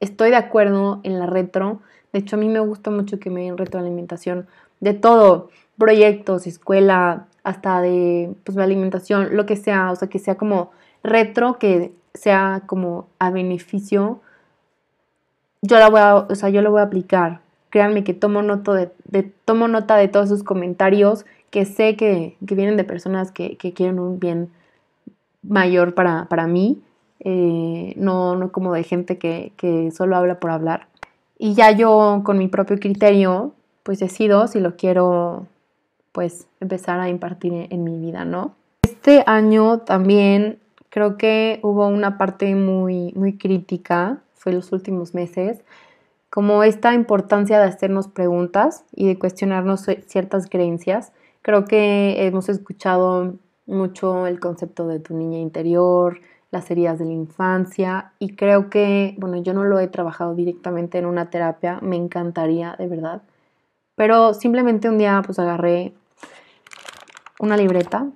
estoy 0.00 0.30
de 0.30 0.36
acuerdo 0.36 1.00
en 1.04 1.18
la 1.18 1.26
retro. 1.26 1.80
De 2.12 2.18
hecho, 2.18 2.36
a 2.36 2.38
mí 2.38 2.48
me 2.48 2.60
gusta 2.60 2.90
mucho 2.90 3.20
que 3.20 3.30
me 3.30 3.42
den 3.42 3.56
retroalimentación 3.56 4.48
de 4.80 4.94
todo, 4.94 5.50
proyectos, 5.78 6.46
escuela, 6.46 7.26
hasta 7.44 7.80
de 7.80 8.34
pues, 8.44 8.56
la 8.56 8.64
alimentación, 8.64 9.36
lo 9.36 9.46
que 9.46 9.56
sea, 9.56 9.92
o 9.92 9.96
sea, 9.96 10.08
que 10.08 10.18
sea 10.18 10.34
como 10.34 10.72
retro, 11.02 11.58
que 11.58 11.92
sea 12.14 12.62
como 12.66 13.06
a 13.18 13.30
beneficio. 13.30 14.20
Yo 15.62 15.78
la 15.78 15.88
voy 15.88 16.00
a, 16.00 16.16
o 16.16 16.34
sea, 16.34 16.48
yo 16.48 16.62
lo 16.62 16.70
voy 16.70 16.80
a 16.80 16.84
aplicar. 16.84 17.40
Créanme 17.70 18.02
que 18.02 18.14
tomo 18.14 18.42
nota 18.42 18.74
de, 18.74 19.22
tomo 19.44 19.68
nota 19.68 19.96
de 19.96 20.08
todos 20.08 20.28
sus 20.28 20.42
comentarios, 20.42 21.24
que 21.50 21.64
sé 21.64 21.96
que, 21.96 22.36
vienen 22.40 22.76
de 22.76 22.84
personas 22.84 23.30
que, 23.30 23.56
que, 23.56 23.72
quieren 23.72 23.98
un 23.98 24.18
bien 24.18 24.50
mayor 25.42 25.94
para, 25.94 26.26
para 26.28 26.46
mí 26.46 26.82
eh, 27.20 27.94
no, 27.96 28.36
no 28.36 28.52
como 28.52 28.72
de 28.72 28.82
gente 28.82 29.18
que, 29.18 29.52
que 29.56 29.90
solo 29.90 30.16
habla 30.16 30.40
por 30.40 30.50
hablar. 30.50 30.88
Y 31.38 31.54
ya 31.54 31.70
yo 31.70 32.20
con 32.22 32.36
mi 32.36 32.48
propio 32.48 32.78
criterio, 32.78 33.54
pues 33.82 33.98
decido 33.98 34.46
si 34.46 34.60
lo 34.60 34.76
quiero, 34.76 35.46
pues 36.12 36.46
empezar 36.60 37.00
a 37.00 37.08
impartir 37.08 37.66
en, 37.70 37.82
mi 37.82 37.98
vida, 37.98 38.26
¿no? 38.26 38.54
Este 38.82 39.24
año 39.26 39.78
también 39.78 40.58
creo 40.90 41.16
que 41.16 41.58
hubo 41.62 41.86
una 41.86 42.18
parte 42.18 42.54
muy, 42.54 43.12
muy 43.14 43.38
crítica, 43.38 44.18
fue 44.34 44.52
los 44.52 44.70
últimos 44.72 45.14
meses, 45.14 45.62
como 46.28 46.62
esta 46.62 46.94
importancia 46.94 47.58
de 47.58 47.64
hacernos 47.64 48.06
preguntas 48.08 48.84
y 48.94 49.06
de 49.08 49.18
cuestionarnos 49.18 49.86
ciertas 50.06 50.46
creencias. 50.46 51.12
Creo 51.42 51.64
que 51.64 52.26
hemos 52.26 52.48
escuchado 52.48 53.34
mucho 53.66 54.26
el 54.26 54.40
concepto 54.40 54.86
de 54.86 55.00
tu 55.00 55.16
niña 55.16 55.38
interior, 55.38 56.20
las 56.50 56.70
heridas 56.70 56.98
de 56.98 57.04
la 57.04 57.12
infancia 57.12 58.12
y 58.18 58.34
creo 58.34 58.70
que, 58.70 59.14
bueno, 59.18 59.40
yo 59.42 59.54
no 59.54 59.64
lo 59.64 59.78
he 59.78 59.88
trabajado 59.88 60.34
directamente 60.34 60.98
en 60.98 61.06
una 61.06 61.30
terapia, 61.30 61.78
me 61.80 61.96
encantaría, 61.96 62.74
de 62.78 62.88
verdad, 62.88 63.22
pero 63.94 64.34
simplemente 64.34 64.88
un 64.88 64.98
día 64.98 65.22
pues 65.24 65.38
agarré 65.38 65.92
una 67.38 67.56
libreta 67.56 68.06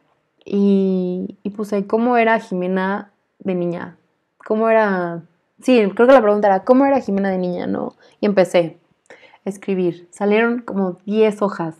y, 0.44 1.38
puse 1.56 1.86
cómo 1.86 2.16
era 2.16 2.40
Jimena 2.40 3.12
de 3.38 3.54
niña, 3.54 3.96
cómo 4.44 4.68
era, 4.68 5.22
sí, 5.62 5.80
creo 5.94 6.08
que 6.08 6.12
la 6.12 6.22
pregunta 6.22 6.48
era 6.48 6.64
cómo 6.64 6.84
era 6.84 7.00
Jimena 7.00 7.30
de 7.30 7.38
niña, 7.38 7.68
¿no? 7.68 7.94
Y 8.20 8.26
empecé 8.26 8.76
a 9.46 9.48
escribir, 9.48 10.08
salieron 10.10 10.62
como 10.62 10.98
10 11.06 11.42
hojas 11.42 11.76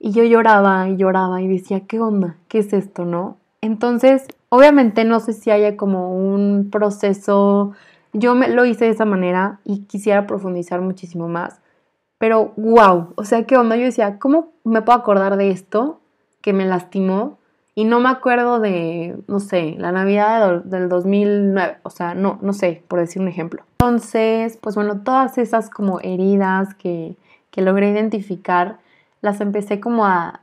y 0.00 0.10
yo 0.10 0.24
lloraba 0.24 0.88
y 0.88 0.96
lloraba 0.96 1.40
y 1.40 1.46
decía, 1.46 1.80
¿qué 1.86 2.00
onda? 2.00 2.36
¿Qué 2.48 2.58
es 2.58 2.72
esto, 2.72 3.04
no? 3.04 3.36
Entonces 3.60 4.26
Obviamente 4.50 5.04
no 5.04 5.20
sé 5.20 5.32
si 5.32 5.50
haya 5.50 5.76
como 5.76 6.12
un 6.12 6.68
proceso, 6.70 7.72
yo 8.12 8.34
me, 8.34 8.48
lo 8.48 8.64
hice 8.64 8.86
de 8.86 8.90
esa 8.90 9.04
manera 9.04 9.60
y 9.64 9.84
quisiera 9.84 10.26
profundizar 10.26 10.80
muchísimo 10.80 11.28
más, 11.28 11.60
pero 12.18 12.52
wow, 12.56 13.14
o 13.14 13.24
sea, 13.24 13.44
¿qué 13.44 13.56
onda? 13.56 13.76
Yo 13.76 13.84
decía, 13.84 14.18
¿cómo 14.18 14.52
me 14.64 14.82
puedo 14.82 14.98
acordar 14.98 15.36
de 15.36 15.50
esto 15.50 16.00
que 16.42 16.52
me 16.52 16.66
lastimó 16.66 17.38
y 17.76 17.84
no 17.84 18.00
me 18.00 18.08
acuerdo 18.08 18.58
de, 18.58 19.16
no 19.28 19.38
sé, 19.38 19.76
la 19.78 19.92
Navidad 19.92 20.62
del 20.64 20.88
2009, 20.88 21.78
o 21.84 21.90
sea, 21.90 22.14
no, 22.14 22.38
no 22.42 22.52
sé, 22.52 22.82
por 22.88 22.98
decir 22.98 23.22
un 23.22 23.28
ejemplo. 23.28 23.62
Entonces, 23.78 24.58
pues 24.60 24.74
bueno, 24.74 25.02
todas 25.02 25.38
esas 25.38 25.70
como 25.70 26.00
heridas 26.00 26.74
que, 26.74 27.16
que 27.52 27.62
logré 27.62 27.90
identificar, 27.90 28.78
las 29.20 29.40
empecé 29.40 29.78
como 29.78 30.04
a, 30.04 30.40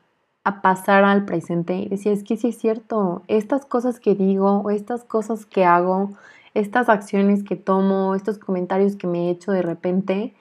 a 0.48 0.62
pasar 0.62 1.04
al 1.04 1.26
presente 1.26 1.76
y 1.76 1.90
decía, 1.90 2.14
es 2.14 2.24
que 2.24 2.38
sí 2.38 2.48
es 2.48 2.58
cierto, 2.58 3.22
estas 3.28 3.66
cosas 3.66 4.00
que 4.00 4.16
digo, 4.16 4.62
o 4.64 4.70
estas 4.70 5.04
cosas 5.04 5.46
que 5.46 5.66
hago, 5.66 6.12
estas 6.54 6.88
acciones 6.88 7.44
que 7.44 7.58
tomo, 7.58 8.16
estos 8.16 8.40
comentarios 8.40 8.96
que 8.96 9.08
me 9.08 9.28
he 9.28 9.30
hecho 9.30 9.52
de 9.52 9.62
repente, 9.62 10.34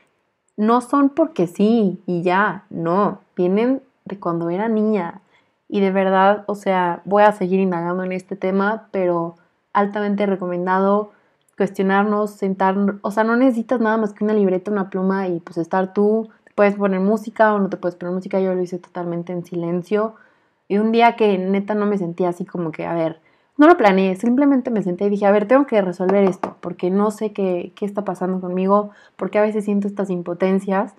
no 0.57 0.81
son 0.81 1.09
porque 1.09 1.49
sí 1.49 2.01
y 2.07 2.23
ya, 2.23 2.67
no, 2.71 3.19
vienen 3.35 3.83
de 4.05 4.21
cuando 4.21 4.49
era 4.49 4.69
niña. 4.69 5.23
Y 5.69 5.81
de 5.81 5.91
verdad, 5.91 6.45
o 6.47 6.55
sea, 6.55 7.03
voy 7.05 7.25
a 7.25 7.33
seguir 7.33 7.59
indagando 7.59 8.05
en 8.05 8.13
este 8.13 8.37
tema, 8.37 8.87
pero 8.93 9.35
altamente 9.73 10.25
recomendado 10.25 11.11
cuestionarnos, 11.57 12.31
sentarnos, 12.31 12.95
o 13.03 13.11
sea, 13.11 13.25
no 13.25 13.35
necesitas 13.35 13.81
nada 13.81 13.97
más 13.97 14.13
que 14.13 14.23
una 14.23 14.35
libreta, 14.35 14.71
una 14.71 14.89
pluma 14.89 15.27
y 15.27 15.41
pues 15.41 15.59
estar 15.59 15.93
tú, 15.93 16.29
puedes 16.57 16.75
poner 16.75 16.99
música 16.99 17.55
o 17.55 17.61
no 17.61 17.69
te 17.69 17.77
puedes 17.77 17.95
poner 17.95 18.15
música, 18.15 18.41
yo 18.41 18.55
lo 18.55 18.63
hice 18.63 18.79
totalmente 18.79 19.33
en 19.33 19.45
silencio. 19.45 20.17
Y 20.67 20.79
un 20.79 20.91
día 20.91 21.15
que 21.15 21.39
neta 21.39 21.75
no 21.75 21.87
me 21.87 21.99
sentía 21.99 22.31
así 22.31 22.45
como 22.45 22.73
que, 22.73 22.87
a 22.87 22.95
ver, 22.95 23.21
no 23.57 23.69
lo 23.69 23.77
planeé, 23.77 24.17
simplemente 24.17 24.71
me 24.71 24.83
senté 24.83 25.05
y 25.07 25.11
dije, 25.11 25.27
a 25.27 25.31
ver, 25.31 25.47
tengo 25.47 25.67
que 25.67 25.81
resolver 25.81 26.25
esto, 26.25 26.57
porque 26.61 26.91
no 26.91 27.11
sé 27.11 27.33
qué, 27.33 27.73
qué 27.77 27.85
está 27.85 28.05
pasando 28.05 28.41
conmigo, 28.41 28.91
porque 29.17 29.39
a 29.39 29.43
veces 29.43 29.65
siento 29.65 29.87
estas 29.87 30.11
impotencias 30.11 30.95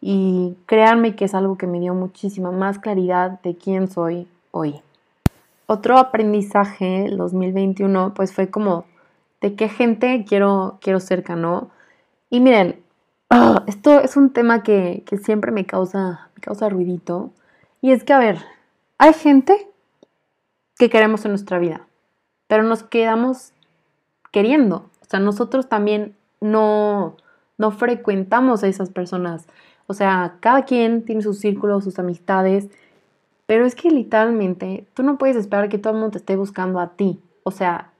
y 0.00 0.56
créanme 0.66 1.16
que 1.16 1.24
es 1.24 1.34
algo 1.34 1.58
que 1.58 1.66
me 1.66 1.80
dio 1.80 1.94
muchísima 1.94 2.52
más 2.52 2.78
claridad 2.78 3.40
de 3.42 3.56
quién 3.56 3.88
soy 3.88 4.28
hoy. 4.52 4.80
Otro 5.66 5.98
aprendizaje, 5.98 7.06
el 7.06 7.16
2021, 7.16 8.14
pues 8.14 8.32
fue 8.32 8.48
como 8.48 8.84
de 9.40 9.54
qué 9.54 9.68
gente 9.68 10.24
quiero, 10.26 10.78
quiero 10.80 11.00
cerca, 11.00 11.36
¿no? 11.36 11.70
Y 12.30 12.40
miren, 12.40 12.80
ah, 13.30 13.64
esto 13.66 14.00
es 14.00 14.16
un 14.16 14.32
tema 14.32 14.62
que, 14.62 15.02
que 15.06 15.18
siempre 15.18 15.52
me 15.52 15.66
causa, 15.66 16.30
me 16.34 16.40
causa 16.40 16.68
ruidito. 16.68 17.32
Y 17.80 17.92
es 17.92 18.04
que, 18.04 18.12
a 18.12 18.18
ver, 18.18 18.38
hay 18.98 19.12
gente 19.12 19.68
que 20.76 20.90
queremos 20.90 21.24
en 21.24 21.32
nuestra 21.32 21.58
vida 21.58 21.88
pero 22.48 22.64
nos 22.64 22.82
quedamos 22.82 23.52
queriendo. 24.32 24.90
O 25.00 25.04
sea, 25.08 25.20
nosotros 25.20 25.68
también 25.68 26.16
no, 26.40 27.16
no 27.56 27.70
frecuentamos 27.70 28.64
a 28.64 28.68
esas 28.68 28.90
personas. 28.90 29.46
O 29.86 29.94
sea, 29.94 30.36
cada 30.40 30.64
quien 30.64 31.04
tiene 31.04 31.22
sus 31.22 31.38
círculos, 31.38 31.84
sus 31.84 31.98
amistades, 31.98 32.68
pero 33.46 33.64
es 33.64 33.74
que 33.74 33.90
literalmente 33.90 34.86
tú 34.94 35.02
no 35.02 35.16
puedes 35.16 35.36
esperar 35.36 35.68
que 35.68 35.78
todo 35.78 35.92
el 35.92 36.00
mundo 36.00 36.12
te 36.12 36.18
esté 36.18 36.36
buscando 36.36 36.80
a 36.80 36.96
ti. 36.96 37.20
O 37.44 37.50
sea, 37.50 37.92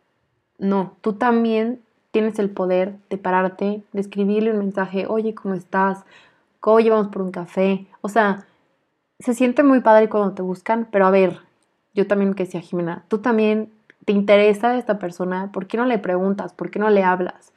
no, 0.58 0.96
tú 1.00 1.12
también 1.12 1.80
tienes 2.18 2.40
el 2.40 2.50
poder 2.50 2.96
de 3.10 3.16
pararte, 3.16 3.84
de 3.92 4.00
escribirle 4.00 4.50
un 4.50 4.58
mensaje, 4.58 5.06
oye, 5.06 5.36
¿cómo 5.36 5.54
estás? 5.54 6.04
Oye, 6.62 6.90
vamos 6.90 7.06
por 7.12 7.22
un 7.22 7.30
café. 7.30 7.86
O 8.00 8.08
sea, 8.08 8.44
se 9.20 9.34
siente 9.34 9.62
muy 9.62 9.82
padre 9.82 10.08
cuando 10.08 10.34
te 10.34 10.42
buscan, 10.42 10.88
pero 10.90 11.06
a 11.06 11.12
ver, 11.12 11.38
yo 11.94 12.08
también 12.08 12.34
que 12.34 12.42
decía 12.42 12.60
Jimena, 12.60 13.04
tú 13.06 13.18
también 13.18 13.70
te 14.04 14.12
interesa 14.12 14.76
esta 14.76 14.98
persona, 14.98 15.52
¿por 15.52 15.68
qué 15.68 15.76
no 15.76 15.84
le 15.84 15.98
preguntas? 15.98 16.52
¿Por 16.52 16.72
qué 16.72 16.80
no 16.80 16.90
le 16.90 17.04
hablas? 17.04 17.52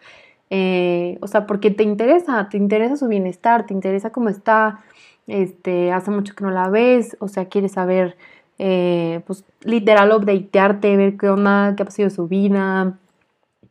Eh, 0.51 1.17
o 1.21 1.27
sea, 1.27 1.47
porque 1.47 1.71
te 1.71 1.81
interesa, 1.81 2.47
te 2.47 2.57
interesa 2.57 2.97
su 2.97 3.07
bienestar, 3.07 3.65
te 3.65 3.73
interesa 3.73 4.11
cómo 4.11 4.29
está, 4.29 4.81
este, 5.25 5.91
hace 5.91 6.11
mucho 6.11 6.35
que 6.35 6.43
no 6.43 6.51
la 6.51 6.69
ves, 6.69 7.17
o 7.19 7.27
sea, 7.27 7.45
quieres 7.45 7.71
saber, 7.71 8.15
eh, 8.59 9.21
pues 9.25 9.43
literal, 9.63 10.11
updatearte, 10.11 10.97
ver 10.97 11.17
qué 11.17 11.29
onda, 11.29 11.73
qué 11.75 11.81
ha 11.81 11.85
pasado 11.87 12.11
su 12.11 12.27
vida, 12.27 12.99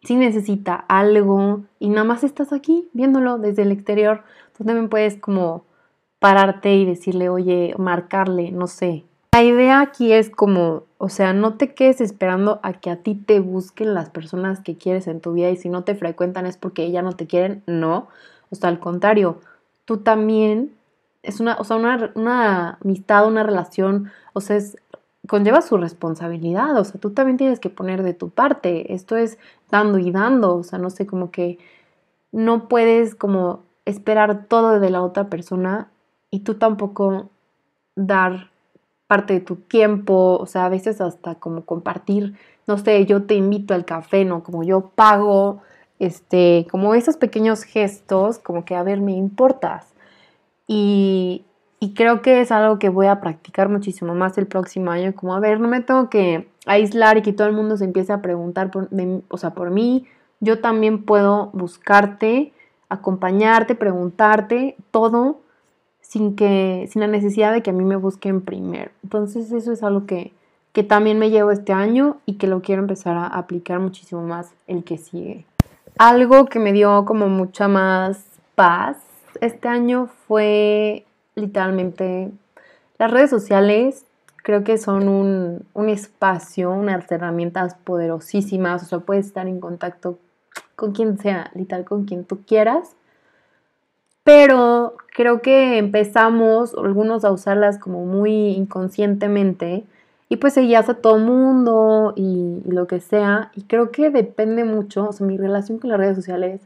si 0.03 0.17
necesita 0.17 0.75
algo 0.75 1.63
y 1.79 1.89
nada 1.89 2.05
más 2.05 2.25
estás 2.25 2.53
aquí 2.53 2.89
viéndolo 2.93 3.39
desde 3.39 3.63
el 3.63 3.73
exterior, 3.73 4.23
tú 4.57 4.65
también 4.65 4.89
puedes 4.89 5.17
como 5.17 5.65
pararte 6.19 6.75
y 6.75 6.85
decirle, 6.85 7.29
oye, 7.29 7.75
marcarle, 7.79 8.51
no 8.51 8.67
sé, 8.67 9.05
la 9.33 9.45
idea 9.45 9.81
aquí 9.81 10.13
es 10.13 10.29
como, 10.29 10.87
o 10.99 11.09
sea, 11.09 11.33
no 11.33 11.55
te 11.55 11.73
quedes 11.73 12.01
esperando 12.01 12.59
a 12.65 12.73
que 12.73 12.91
a 12.91 12.97
ti 12.97 13.15
te 13.15 13.39
busquen 13.39 13.95
las 13.95 14.11
personas 14.11 14.59
que 14.61 14.77
quieres 14.77 15.07
en 15.07 15.21
tu 15.21 15.33
vida 15.35 15.51
y 15.51 15.57
si 15.57 15.69
no 15.69 15.85
te 15.85 15.95
frecuentan 15.95 16.47
es 16.47 16.57
porque 16.57 16.91
ya 16.91 17.01
no 17.03 17.13
te 17.13 17.29
quieren, 17.29 17.63
no. 17.67 18.09
O 18.51 18.57
sea, 18.57 18.71
al 18.71 18.81
contrario, 18.81 19.39
tú 19.85 19.99
también 19.99 20.75
es 21.23 21.39
una, 21.39 21.57
o 21.59 21.65
sea, 21.65 21.77
una, 21.77 22.11
una 22.17 22.79
amistad, 22.83 23.29
una 23.29 23.45
relación, 23.45 24.11
o 24.33 24.41
sea, 24.41 24.57
es, 24.57 24.77
conlleva 25.31 25.63
su 25.63 25.77
responsabilidad, 25.77 26.77
o 26.77 26.83
sea, 26.83 27.01
tú 27.01 27.13
también 27.13 27.37
tienes 27.37 27.61
que 27.61 27.71
poner 27.71 28.03
de 28.03 28.15
tu 28.15 28.31
parte, 28.31 28.93
esto 28.93 29.17
es 29.17 29.39
dando 29.71 30.01
y 30.01 30.11
dando, 30.11 30.57
o 30.57 30.65
sea, 30.65 30.81
no 30.81 30.91
sé, 30.91 31.07
como 31.07 31.31
que 31.31 31.57
no 32.33 32.67
puedes 32.67 33.15
como 33.15 33.63
esperar 33.85 34.47
todo 34.49 34.81
de 34.81 34.91
la 34.91 35.03
otra 35.03 35.31
persona 35.31 35.89
y 36.33 36.41
tú 36.41 36.55
tampoco 36.55 37.31
dar 37.95 38.51
parte 39.07 39.35
de 39.35 39.41
tu 39.41 39.55
tiempo, 39.55 40.37
o 40.37 40.47
sea, 40.47 40.65
a 40.65 40.69
veces 40.69 41.01
hasta 41.01 41.37
como 41.37 41.65
compartir, 41.65 42.35
no 42.67 42.77
sé, 42.77 43.07
yo 43.07 43.23
te 43.23 43.35
invito 43.35 43.73
al 43.73 43.85
café, 43.85 44.25
¿no? 44.25 44.43
Como 44.43 44.65
yo 44.65 44.91
pago, 44.97 45.63
este, 46.01 46.67
como 46.73 46.97
esos 46.97 47.17
pequeños 47.17 47.63
gestos, 47.63 48.41
como 48.41 48.65
que, 48.65 48.75
a 48.75 48.83
ver, 48.83 49.01
me 49.01 49.13
importas. 49.13 49.95
Y, 50.67 51.45
y 51.83 51.95
creo 51.95 52.21
que 52.21 52.43
es 52.43 52.53
algo 52.53 52.79
que 52.79 52.91
voy 52.91 53.07
a 53.07 53.21
practicar 53.23 53.71
muchísimo 53.71 54.15
más 54.15 54.37
el 54.37 54.47
próximo 54.47 54.91
año, 54.91 55.15
como, 55.15 55.35
a 55.35 55.41
ver, 55.41 55.61
no 55.61 55.67
me 55.67 55.81
tengo 55.81 56.11
que 56.11 56.47
aislar 56.67 57.17
y 57.17 57.23
que 57.23 57.33
todo 57.33 57.49
el 57.49 57.55
mundo 57.55 57.79
se 57.79 57.87
empiece 57.87 58.13
a 58.13 58.21
preguntar, 58.21 58.71
por, 58.71 58.91
o 59.29 59.39
sea, 59.39 59.55
por 59.55 59.71
mí, 59.71 60.07
yo 60.41 60.61
también 60.61 61.05
puedo 61.05 61.49
buscarte, 61.55 62.53
acompañarte, 62.91 63.75
preguntarte, 63.75 64.77
todo 64.91 65.41
sin, 66.03 66.37
que, 66.37 66.87
sin 66.91 67.01
la 67.01 67.07
necesidad 67.07 67.51
de 67.51 67.63
que 67.63 67.71
a 67.71 67.73
mí 67.73 67.85
me 67.85 67.97
busquen 67.97 68.43
primero. 68.43 68.91
Entonces 69.03 69.51
eso 69.51 69.73
es 69.73 69.83
algo 69.83 70.05
que, 70.05 70.35
que 70.75 70.83
también 70.83 71.19
me 71.19 71.31
llevo 71.31 71.51
este 71.51 71.73
año 71.73 72.19
y 72.27 72.35
que 72.35 72.47
lo 72.47 72.61
quiero 72.61 72.83
empezar 72.83 73.17
a 73.17 73.27
aplicar 73.27 73.81
muchísimo 73.81 74.23
más 74.23 74.53
el 74.67 74.85
que 74.85 74.99
sigue. 74.99 75.47
Algo 75.99 76.45
que 76.45 76.59
me 76.59 76.73
dio 76.73 77.07
como 77.07 77.29
mucha 77.29 77.69
más 77.69 78.23
paz 78.55 78.99
este 79.41 79.69
año 79.69 80.09
fue 80.27 81.07
literalmente 81.41 82.31
las 82.99 83.11
redes 83.11 83.31
sociales. 83.31 84.07
Creo 84.43 84.65
que 84.65 84.79
son 84.79 85.09
un, 85.09 85.67
un 85.75 85.89
espacio, 85.89 86.71
unas 86.71 87.11
herramientas 87.11 87.75
poderosísimas. 87.75 88.83
O 88.83 88.87
sea, 88.87 88.99
puedes 89.01 89.27
estar 89.27 89.47
en 89.47 89.61
contacto 89.61 90.19
con 90.77 90.93
quien 90.93 91.19
sea, 91.19 91.51
literal, 91.55 91.85
con 91.85 92.05
quien 92.05 92.25
tú 92.25 92.41
quieras 92.47 92.97
pero 94.31 94.97
creo 95.15 95.43
que 95.43 95.79
empezamos 95.79 96.75
algunos 96.75 97.25
a 97.25 97.33
usarlas 97.33 97.79
como 97.79 98.05
muy 98.05 98.51
inconscientemente 98.51 99.85
y 100.29 100.37
pues 100.37 100.55
seguías 100.55 100.89
a 100.89 100.95
todo 100.95 101.19
mundo 101.19 102.13
y, 102.17 102.63
lo 102.67 102.87
que 102.87 103.01
sea 103.01 103.51
y 103.57 103.63
creo 103.63 103.91
que 103.91 104.11
depende 104.11 104.65
mucho, 104.65 105.09
o 105.09 105.13
sea, 105.13 105.27
mi 105.27 105.37
relación 105.37 105.79
con 105.79 105.91
las 105.91 105.99
redes 105.99 106.17
sociales 106.17 106.61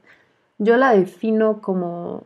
yo 0.59 0.77
la 0.77 0.93
defino 0.93 1.61
como 1.63 2.25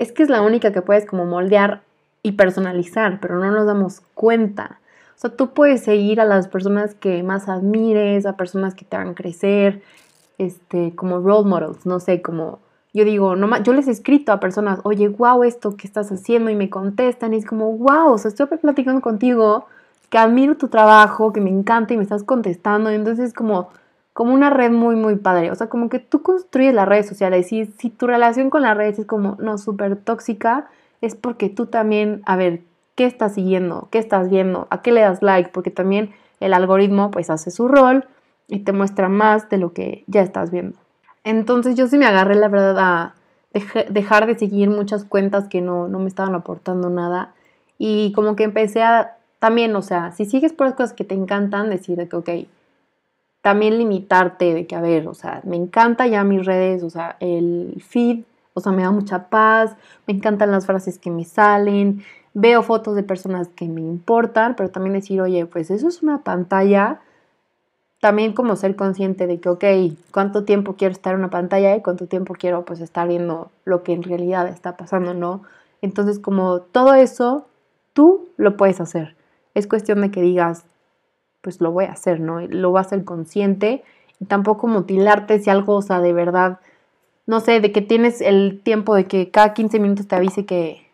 es 0.00 0.12
que 0.12 0.22
es 0.22 0.30
la 0.30 0.40
única 0.40 0.72
que 0.72 0.80
puedes 0.80 1.04
como 1.04 1.26
moldear 1.26 1.82
y 2.22 2.32
personalizar, 2.32 3.20
pero 3.20 3.38
no 3.38 3.50
nos 3.50 3.66
damos 3.66 4.00
cuenta. 4.14 4.80
O 5.14 5.20
sea, 5.20 5.30
tú 5.30 5.52
puedes 5.52 5.82
seguir 5.82 6.22
a 6.22 6.24
las 6.24 6.48
personas 6.48 6.94
que 6.94 7.22
más 7.22 7.50
admires, 7.50 8.24
a 8.24 8.36
personas 8.36 8.74
que 8.74 8.86
te 8.86 8.96
hagan 8.96 9.12
crecer, 9.12 9.82
este, 10.38 10.94
como 10.96 11.20
role 11.20 11.46
models, 11.46 11.84
no 11.84 12.00
sé, 12.00 12.22
como 12.22 12.60
yo 12.94 13.04
digo, 13.04 13.36
no 13.36 13.62
yo 13.62 13.74
les 13.74 13.88
he 13.88 13.90
escrito 13.90 14.32
a 14.32 14.40
personas, 14.40 14.80
oye, 14.84 15.08
wow, 15.08 15.44
esto 15.44 15.76
que 15.76 15.86
estás 15.86 16.10
haciendo 16.10 16.50
y 16.50 16.56
me 16.56 16.70
contestan 16.70 17.34
y 17.34 17.36
es 17.36 17.44
como, 17.46 17.70
wow, 17.76 18.12
o 18.12 18.18
sea, 18.18 18.30
estoy 18.30 18.46
platicando 18.46 19.02
contigo, 19.02 19.66
que 20.08 20.16
admiro 20.16 20.56
tu 20.56 20.68
trabajo, 20.68 21.34
que 21.34 21.42
me 21.42 21.50
encanta 21.50 21.92
y 21.92 21.98
me 21.98 22.04
estás 22.04 22.24
contestando, 22.24 22.90
y 22.90 22.94
entonces 22.94 23.26
es 23.26 23.34
como, 23.34 23.68
como 24.12 24.34
una 24.34 24.50
red 24.50 24.70
muy, 24.70 24.96
muy 24.96 25.16
padre, 25.16 25.50
o 25.50 25.54
sea, 25.54 25.68
como 25.68 25.88
que 25.88 25.98
tú 25.98 26.22
construyes 26.22 26.74
las 26.74 26.88
redes 26.88 27.08
sociales 27.08 27.52
y 27.52 27.66
si 27.66 27.90
tu 27.90 28.06
relación 28.06 28.50
con 28.50 28.62
las 28.62 28.76
redes 28.76 28.98
es 28.98 29.06
como, 29.06 29.36
no, 29.40 29.56
súper 29.58 29.96
tóxica, 29.96 30.68
es 31.00 31.14
porque 31.14 31.48
tú 31.48 31.66
también, 31.66 32.22
a 32.26 32.36
ver, 32.36 32.62
¿qué 32.94 33.06
estás 33.06 33.34
siguiendo? 33.34 33.88
¿Qué 33.90 33.98
estás 33.98 34.28
viendo? 34.28 34.66
¿A 34.70 34.82
qué 34.82 34.92
le 34.92 35.00
das 35.00 35.22
like? 35.22 35.50
Porque 35.52 35.70
también 35.70 36.12
el 36.40 36.52
algoritmo 36.52 37.10
pues 37.10 37.30
hace 37.30 37.50
su 37.50 37.68
rol 37.68 38.06
y 38.48 38.60
te 38.60 38.72
muestra 38.72 39.08
más 39.08 39.48
de 39.48 39.58
lo 39.58 39.72
que 39.72 40.04
ya 40.06 40.22
estás 40.22 40.50
viendo. 40.50 40.76
Entonces 41.24 41.76
yo 41.76 41.86
sí 41.86 41.96
me 41.96 42.06
agarré, 42.06 42.34
la 42.34 42.48
verdad, 42.48 42.78
a 42.78 43.14
dejar 43.88 44.26
de 44.26 44.38
seguir 44.38 44.70
muchas 44.70 45.04
cuentas 45.04 45.48
que 45.48 45.60
no, 45.60 45.88
no 45.88 45.98
me 45.98 46.08
estaban 46.08 46.34
aportando 46.34 46.90
nada. 46.90 47.34
Y 47.78 48.12
como 48.12 48.36
que 48.36 48.44
empecé 48.44 48.82
a 48.82 49.16
también, 49.38 49.74
o 49.74 49.82
sea, 49.82 50.12
si 50.12 50.26
sigues 50.26 50.52
por 50.52 50.66
las 50.66 50.76
cosas 50.76 50.92
que 50.92 51.04
te 51.04 51.14
encantan, 51.14 51.70
decir 51.70 52.06
que, 52.08 52.16
ok, 52.16 52.28
también 53.42 53.78
limitarte 53.78 54.54
de 54.54 54.66
que, 54.66 54.76
a 54.76 54.80
ver, 54.80 55.08
o 55.08 55.14
sea, 55.14 55.40
me 55.44 55.56
encanta 55.56 56.06
ya 56.06 56.24
mis 56.24 56.44
redes, 56.44 56.82
o 56.82 56.90
sea, 56.90 57.16
el 57.20 57.82
feed 57.86 58.24
O 58.54 58.60
sea, 58.60 58.72
me 58.72 58.82
da 58.82 58.90
mucha 58.90 59.28
paz, 59.30 59.76
me 60.06 60.14
encantan 60.14 60.50
las 60.50 60.66
frases 60.66 60.98
que 60.98 61.10
me 61.10 61.24
salen, 61.24 62.02
veo 62.34 62.62
fotos 62.62 62.94
de 62.96 63.02
personas 63.02 63.48
que 63.48 63.68
me 63.68 63.80
importan, 63.80 64.56
pero 64.56 64.70
también 64.70 64.94
decir, 64.94 65.20
oye, 65.20 65.46
pues 65.46 65.70
eso 65.70 65.88
es 65.88 66.02
una 66.02 66.18
pantalla. 66.24 67.00
También 68.00 68.32
como 68.32 68.56
ser 68.56 68.76
consciente 68.76 69.26
de 69.26 69.40
que, 69.40 69.48
ok, 69.50 69.64
¿cuánto 70.12 70.44
tiempo 70.44 70.74
quiero 70.74 70.92
estar 70.92 71.12
en 71.14 71.20
una 71.20 71.30
pantalla 71.30 71.76
y 71.76 71.82
cuánto 71.82 72.06
tiempo 72.06 72.34
quiero 72.34 72.64
pues 72.64 72.80
estar 72.80 73.06
viendo 73.06 73.50
lo 73.64 73.82
que 73.82 73.92
en 73.92 74.02
realidad 74.02 74.48
está 74.48 74.76
pasando, 74.76 75.12
¿no? 75.14 75.42
Entonces 75.82 76.18
como 76.18 76.60
todo 76.60 76.94
eso, 76.94 77.46
tú 77.92 78.28
lo 78.36 78.56
puedes 78.56 78.80
hacer. 78.80 79.16
Es 79.54 79.66
cuestión 79.66 80.00
de 80.00 80.10
que 80.10 80.22
digas, 80.22 80.64
pues 81.40 81.60
lo 81.60 81.72
voy 81.72 81.86
a 81.86 81.92
hacer, 81.92 82.20
¿no? 82.20 82.40
Lo 82.40 82.72
vas 82.72 82.88
a 82.88 82.90
ser 82.90 83.04
consciente 83.04 83.82
y 84.20 84.26
tampoco 84.26 84.66
mutilarte 84.66 85.38
si 85.38 85.50
algo, 85.50 85.76
o 85.76 85.82
sea, 85.82 86.00
de 86.00 86.12
verdad, 86.12 86.60
no 87.26 87.40
sé, 87.40 87.60
de 87.60 87.72
que 87.72 87.82
tienes 87.82 88.20
el 88.20 88.60
tiempo 88.62 88.94
de 88.94 89.06
que 89.06 89.30
cada 89.30 89.54
15 89.54 89.78
minutos 89.78 90.08
te 90.08 90.16
avise 90.16 90.44
que, 90.44 90.86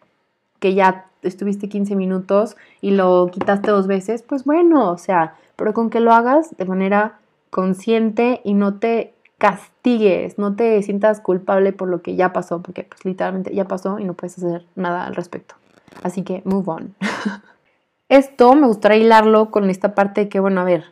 que 0.60 0.74
ya 0.74 1.06
estuviste 1.22 1.68
15 1.68 1.96
minutos 1.96 2.56
y 2.80 2.92
lo 2.92 3.28
quitaste 3.32 3.70
dos 3.70 3.86
veces, 3.86 4.22
pues 4.22 4.44
bueno, 4.44 4.90
o 4.90 4.98
sea, 4.98 5.34
pero 5.56 5.74
con 5.74 5.90
que 5.90 6.00
lo 6.00 6.12
hagas 6.12 6.56
de 6.56 6.64
manera 6.64 7.18
consciente 7.50 8.40
y 8.44 8.54
no 8.54 8.78
te 8.78 9.14
castigues, 9.38 10.38
no 10.38 10.56
te 10.56 10.82
sientas 10.82 11.20
culpable 11.20 11.72
por 11.72 11.88
lo 11.88 12.02
que 12.02 12.16
ya 12.16 12.32
pasó, 12.32 12.62
porque 12.62 12.84
pues 12.84 13.04
literalmente 13.04 13.54
ya 13.54 13.66
pasó 13.66 13.98
y 13.98 14.04
no 14.04 14.14
puedes 14.14 14.38
hacer 14.38 14.64
nada 14.76 15.04
al 15.04 15.14
respecto. 15.14 15.56
Así 16.02 16.22
que 16.22 16.42
move 16.44 16.64
on. 16.66 16.94
Esto 18.08 18.54
me 18.54 18.68
gustaría 18.68 18.98
hilarlo 18.98 19.50
con 19.50 19.68
esta 19.68 19.96
parte 19.96 20.22
de 20.22 20.28
que, 20.28 20.38
bueno, 20.38 20.60
a 20.60 20.64
ver, 20.64 20.84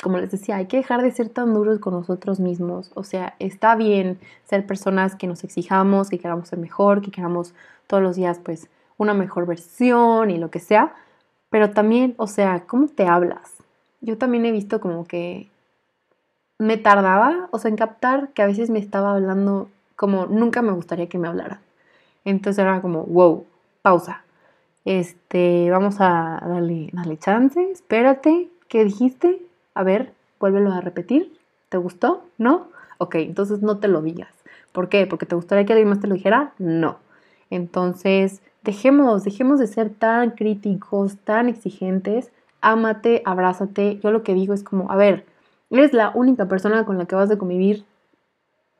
como 0.00 0.18
les 0.18 0.30
decía, 0.30 0.56
hay 0.56 0.66
que 0.66 0.76
dejar 0.76 1.02
de 1.02 1.10
ser 1.10 1.28
tan 1.28 1.52
duros 1.52 1.80
con 1.80 1.94
nosotros 1.94 2.38
mismos. 2.38 2.92
O 2.94 3.02
sea, 3.02 3.34
está 3.40 3.74
bien 3.74 4.20
ser 4.44 4.64
personas 4.64 5.16
que 5.16 5.26
nos 5.26 5.42
exijamos, 5.42 6.10
que 6.10 6.18
queramos 6.20 6.48
ser 6.48 6.60
mejor, 6.60 7.02
que 7.02 7.10
queramos 7.10 7.54
todos 7.88 8.02
los 8.04 8.14
días, 8.14 8.38
pues, 8.38 8.68
una 8.98 9.14
mejor 9.14 9.46
versión 9.46 10.30
y 10.30 10.38
lo 10.38 10.50
que 10.50 10.60
sea. 10.60 10.94
Pero 11.50 11.70
también, 11.70 12.14
o 12.18 12.28
sea, 12.28 12.64
¿cómo 12.66 12.86
te 12.86 13.06
hablas? 13.06 13.54
Yo 14.00 14.16
también 14.16 14.46
he 14.46 14.52
visto 14.52 14.80
como 14.80 15.06
que 15.06 15.48
me 16.58 16.76
tardaba, 16.76 17.48
o 17.50 17.58
sea, 17.58 17.68
en 17.70 17.76
captar 17.76 18.28
que 18.28 18.42
a 18.42 18.46
veces 18.46 18.70
me 18.70 18.78
estaba 18.78 19.12
hablando 19.14 19.68
como 19.96 20.26
nunca 20.26 20.62
me 20.62 20.72
gustaría 20.72 21.08
que 21.08 21.18
me 21.18 21.26
hablara. 21.28 21.60
Entonces 22.24 22.62
era 22.62 22.80
como, 22.80 23.04
wow, 23.04 23.44
pausa. 23.82 24.23
Este, 24.84 25.70
vamos 25.70 25.96
a 26.00 26.40
darle, 26.46 26.90
darle 26.92 27.16
chance, 27.16 27.70
espérate, 27.70 28.50
¿qué 28.68 28.84
dijiste? 28.84 29.40
A 29.74 29.82
ver, 29.82 30.12
vuélvelo 30.38 30.72
a 30.72 30.80
repetir. 30.80 31.38
¿Te 31.70 31.78
gustó? 31.78 32.24
¿No? 32.38 32.68
Ok, 32.98 33.16
entonces 33.16 33.62
no 33.62 33.78
te 33.78 33.88
lo 33.88 34.02
digas. 34.02 34.32
¿Por 34.72 34.88
qué? 34.88 35.06
¿Porque 35.06 35.26
te 35.26 35.34
gustaría 35.34 35.64
que 35.64 35.72
alguien 35.72 35.88
más 35.88 36.00
te 36.00 36.06
lo 36.06 36.14
dijera? 36.14 36.52
No. 36.58 36.98
Entonces, 37.48 38.42
dejemos, 38.62 39.24
dejemos 39.24 39.58
de 39.58 39.68
ser 39.68 39.90
tan 39.90 40.32
críticos, 40.32 41.16
tan 41.18 41.48
exigentes. 41.48 42.30
Ámate, 42.60 43.22
abrázate. 43.24 44.00
Yo 44.02 44.10
lo 44.10 44.22
que 44.22 44.34
digo 44.34 44.52
es 44.52 44.62
como, 44.62 44.90
a 44.90 44.96
ver, 44.96 45.24
eres 45.70 45.92
la 45.92 46.10
única 46.14 46.46
persona 46.46 46.84
con 46.84 46.98
la 46.98 47.06
que 47.06 47.16
vas 47.16 47.30
a 47.30 47.38
convivir 47.38 47.84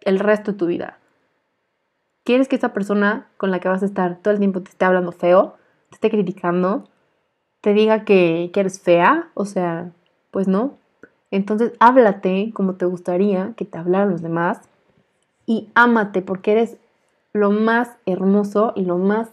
el 0.02 0.18
resto 0.18 0.52
de 0.52 0.58
tu 0.58 0.66
vida. 0.66 0.98
¿Quieres 2.24 2.48
que 2.48 2.56
esa 2.56 2.72
persona 2.72 3.26
con 3.36 3.50
la 3.50 3.60
que 3.60 3.68
vas 3.68 3.82
a 3.82 3.86
estar 3.86 4.16
todo 4.16 4.32
el 4.32 4.40
tiempo 4.40 4.60
te 4.60 4.70
esté 4.70 4.84
hablando 4.84 5.12
feo? 5.12 5.54
Esté 5.94 6.10
criticando, 6.10 6.84
te 7.60 7.72
diga 7.72 8.04
que, 8.04 8.50
que 8.52 8.60
eres 8.60 8.80
fea, 8.80 9.30
o 9.34 9.44
sea, 9.44 9.90
pues 10.30 10.48
no. 10.48 10.74
Entonces 11.30 11.72
háblate 11.80 12.52
como 12.54 12.74
te 12.74 12.84
gustaría 12.84 13.54
que 13.56 13.64
te 13.64 13.78
hablaran 13.78 14.10
los 14.10 14.22
demás 14.22 14.60
y 15.46 15.68
ámate 15.74 16.22
porque 16.22 16.52
eres 16.52 16.76
lo 17.32 17.50
más 17.50 17.90
hermoso 18.06 18.72
y 18.76 18.84
lo 18.84 18.98
más 18.98 19.30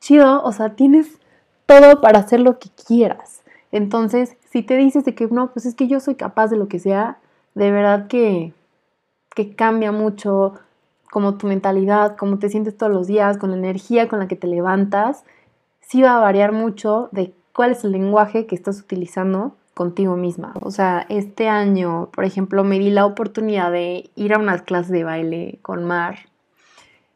chido, 0.00 0.42
o 0.42 0.52
sea, 0.52 0.76
tienes 0.76 1.18
todo 1.66 2.00
para 2.00 2.20
hacer 2.20 2.40
lo 2.40 2.58
que 2.58 2.70
quieras. 2.70 3.42
Entonces, 3.72 4.36
si 4.50 4.62
te 4.62 4.76
dices 4.76 5.04
de 5.04 5.14
que 5.14 5.26
no, 5.26 5.52
pues 5.52 5.66
es 5.66 5.74
que 5.74 5.88
yo 5.88 6.00
soy 6.00 6.14
capaz 6.14 6.48
de 6.48 6.56
lo 6.56 6.68
que 6.68 6.78
sea, 6.78 7.18
de 7.54 7.70
verdad 7.70 8.06
que, 8.06 8.52
que 9.34 9.54
cambia 9.54 9.92
mucho 9.92 10.54
como 11.10 11.34
tu 11.36 11.46
mentalidad, 11.46 12.16
cómo 12.16 12.38
te 12.38 12.48
sientes 12.48 12.76
todos 12.76 12.92
los 12.92 13.06
días, 13.06 13.38
con 13.38 13.50
la 13.50 13.56
energía 13.56 14.08
con 14.08 14.18
la 14.18 14.28
que 14.28 14.36
te 14.36 14.46
levantas 14.46 15.24
sí 15.86 16.02
va 16.02 16.16
a 16.16 16.20
variar 16.20 16.52
mucho 16.52 17.08
de 17.12 17.32
cuál 17.52 17.72
es 17.72 17.84
el 17.84 17.92
lenguaje 17.92 18.46
que 18.46 18.54
estás 18.54 18.80
utilizando 18.80 19.54
contigo 19.74 20.16
misma. 20.16 20.54
O 20.60 20.70
sea, 20.70 21.04
este 21.08 21.48
año, 21.48 22.08
por 22.12 22.24
ejemplo, 22.24 22.64
me 22.64 22.78
di 22.78 22.90
la 22.90 23.06
oportunidad 23.06 23.72
de 23.72 24.10
ir 24.14 24.34
a 24.34 24.38
unas 24.38 24.62
clases 24.62 24.92
de 24.92 25.04
baile 25.04 25.58
con 25.62 25.84
Mar. 25.84 26.16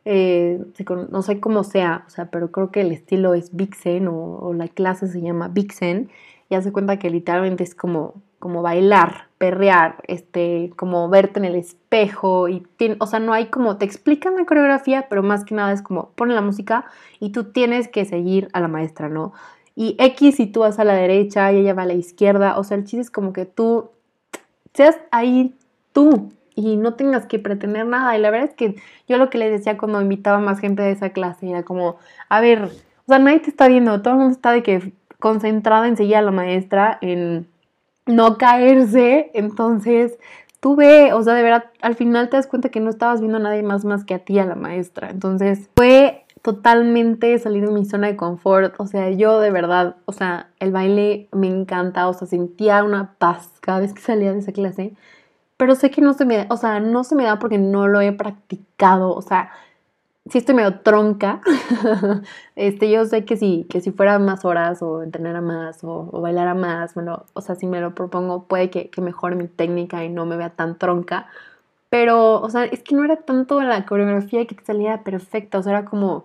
Eh, 0.04 0.64
no 1.10 1.22
sé 1.22 1.38
cómo 1.38 1.64
sea, 1.64 2.04
o 2.06 2.10
sea, 2.10 2.30
pero 2.30 2.50
creo 2.50 2.70
que 2.70 2.80
el 2.80 2.92
estilo 2.92 3.34
es 3.34 3.54
Vixen 3.54 4.08
o, 4.08 4.38
o 4.38 4.54
la 4.54 4.68
clase 4.68 5.06
se 5.06 5.20
llama 5.20 5.48
Vixen 5.48 6.08
y 6.48 6.54
hace 6.54 6.72
cuenta 6.72 6.98
que 6.98 7.10
literalmente 7.10 7.62
es 7.62 7.74
como 7.74 8.14
como 8.38 8.62
bailar, 8.62 9.28
perrear, 9.38 9.96
este, 10.06 10.72
como 10.76 11.08
verte 11.08 11.38
en 11.38 11.44
el 11.44 11.54
espejo 11.54 12.48
y, 12.48 12.66
o 12.98 13.06
sea, 13.06 13.18
no 13.20 13.32
hay 13.32 13.46
como, 13.46 13.76
te 13.76 13.84
explican 13.84 14.36
la 14.36 14.44
coreografía, 14.44 15.06
pero 15.08 15.22
más 15.22 15.44
que 15.44 15.54
nada 15.54 15.72
es 15.72 15.82
como 15.82 16.10
pone 16.10 16.34
la 16.34 16.40
música 16.40 16.84
y 17.20 17.30
tú 17.30 17.44
tienes 17.44 17.88
que 17.88 18.04
seguir 18.04 18.48
a 18.52 18.60
la 18.60 18.68
maestra, 18.68 19.08
¿no? 19.08 19.32
Y 19.74 19.96
X 19.98 20.36
si 20.36 20.46
tú 20.46 20.60
vas 20.60 20.78
a 20.78 20.84
la 20.84 20.94
derecha 20.94 21.52
y 21.52 21.58
ella 21.58 21.74
va 21.74 21.82
a 21.82 21.86
la 21.86 21.94
izquierda, 21.94 22.58
o 22.58 22.64
sea, 22.64 22.76
el 22.76 22.84
chiste 22.84 23.00
es 23.00 23.10
como 23.10 23.32
que 23.32 23.44
tú 23.44 23.90
seas 24.74 24.98
ahí 25.10 25.54
tú 25.92 26.30
y 26.54 26.76
no 26.76 26.94
tengas 26.94 27.26
que 27.26 27.38
pretender 27.38 27.86
nada. 27.86 28.16
Y 28.16 28.20
la 28.20 28.30
verdad 28.30 28.48
es 28.48 28.54
que 28.54 28.74
yo 29.06 29.16
lo 29.18 29.30
que 29.30 29.38
les 29.38 29.52
decía 29.52 29.78
cuando 29.78 30.00
invitaba 30.00 30.38
más 30.40 30.58
gente 30.58 30.82
de 30.82 30.90
esa 30.90 31.10
clase 31.10 31.48
era 31.48 31.62
como, 31.62 31.96
a 32.28 32.40
ver, 32.40 32.64
o 32.64 32.70
sea, 33.06 33.20
nadie 33.20 33.40
te 33.40 33.50
está 33.50 33.68
viendo, 33.68 34.02
todo 34.02 34.14
el 34.14 34.20
mundo 34.20 34.32
está 34.32 34.50
de 34.50 34.64
que 34.64 34.92
concentrada 35.20 35.86
en 35.86 35.96
seguir 35.96 36.16
a 36.16 36.22
la 36.22 36.30
maestra, 36.32 36.98
en 37.00 37.46
no 38.08 38.38
caerse. 38.38 39.30
Entonces, 39.34 40.18
tú 40.60 40.76
ve, 40.76 41.12
o 41.12 41.22
sea, 41.22 41.34
de 41.34 41.42
verdad, 41.42 41.66
al 41.80 41.94
final 41.94 42.28
te 42.28 42.36
das 42.36 42.46
cuenta 42.46 42.70
que 42.70 42.80
no 42.80 42.90
estabas 42.90 43.20
viendo 43.20 43.38
a 43.38 43.40
nadie 43.40 43.62
más 43.62 43.84
más 43.84 44.04
que 44.04 44.14
a 44.14 44.18
ti, 44.18 44.38
a 44.38 44.44
la 44.44 44.56
maestra. 44.56 45.10
Entonces, 45.10 45.70
fue 45.76 46.24
totalmente 46.42 47.38
salir 47.38 47.66
de 47.66 47.72
mi 47.72 47.84
zona 47.84 48.08
de 48.08 48.16
confort. 48.16 48.74
O 48.78 48.86
sea, 48.86 49.10
yo 49.10 49.40
de 49.40 49.50
verdad, 49.50 49.96
o 50.06 50.12
sea, 50.12 50.48
el 50.58 50.72
baile 50.72 51.28
me 51.32 51.48
encanta, 51.48 52.08
o 52.08 52.14
sea, 52.14 52.26
sentía 52.26 52.82
una 52.84 53.14
paz 53.18 53.52
cada 53.60 53.80
vez 53.80 53.92
que 53.92 54.00
salía 54.00 54.32
de 54.32 54.40
esa 54.40 54.52
clase. 54.52 54.94
Pero 55.56 55.74
sé 55.74 55.90
que 55.90 56.00
no 56.00 56.14
se 56.14 56.24
me 56.24 56.36
da, 56.38 56.46
o 56.50 56.56
sea, 56.56 56.80
no 56.80 57.04
se 57.04 57.16
me 57.16 57.24
da 57.24 57.38
porque 57.38 57.58
no 57.58 57.88
lo 57.88 58.00
he 58.00 58.12
practicado, 58.12 59.12
o 59.14 59.22
sea, 59.22 59.50
si 60.30 60.38
estoy 60.38 60.54
medio 60.54 60.80
tronca. 60.80 61.40
este, 62.56 62.90
yo 62.90 63.04
sé 63.06 63.24
que 63.24 63.36
si, 63.36 63.66
que 63.70 63.80
si 63.80 63.92
fuera 63.92 64.18
más 64.18 64.44
horas 64.44 64.82
o 64.82 65.02
entrenara 65.02 65.40
más 65.40 65.82
o, 65.82 66.20
bailara 66.20 66.54
más, 66.54 66.94
bueno, 66.94 67.24
o 67.34 67.40
sea, 67.40 67.54
si 67.54 67.66
me 67.66 67.80
lo 67.80 67.94
propongo, 67.94 68.44
puede 68.44 68.70
que, 68.70 68.90
que, 68.90 69.00
mejore 69.00 69.36
mi 69.36 69.48
técnica 69.48 70.04
y 70.04 70.08
no 70.08 70.26
me 70.26 70.36
vea 70.36 70.50
tan 70.50 70.78
tronca. 70.78 71.26
Pero, 71.90 72.40
o 72.40 72.50
sea, 72.50 72.64
es 72.64 72.82
que 72.82 72.94
no 72.94 73.04
era 73.04 73.16
tanto 73.16 73.60
la 73.62 73.86
coreografía 73.86 74.46
que 74.46 74.56
salía 74.64 75.02
perfecta, 75.04 75.58
o 75.58 75.62
sea, 75.62 75.72
era 75.72 75.84
como 75.86 76.24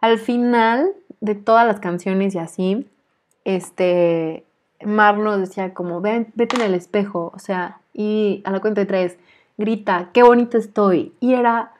al 0.00 0.18
final 0.18 0.92
de 1.20 1.34
todas 1.34 1.66
las 1.66 1.80
canciones 1.80 2.34
y 2.34 2.38
así, 2.38 2.86
este, 3.44 4.44
Mar 4.84 5.18
nos 5.18 5.40
decía 5.40 5.74
como, 5.74 6.00
vete 6.00 6.56
en 6.56 6.62
el 6.62 6.74
espejo, 6.74 7.32
o 7.34 7.38
sea, 7.38 7.80
y 7.92 8.42
a 8.44 8.50
la 8.52 8.60
cuenta 8.60 8.80
de 8.80 8.86
tres, 8.86 9.18
grita, 9.56 10.10
qué 10.12 10.22
bonita 10.22 10.58
estoy. 10.58 11.12
Y 11.20 11.34
era 11.34 11.72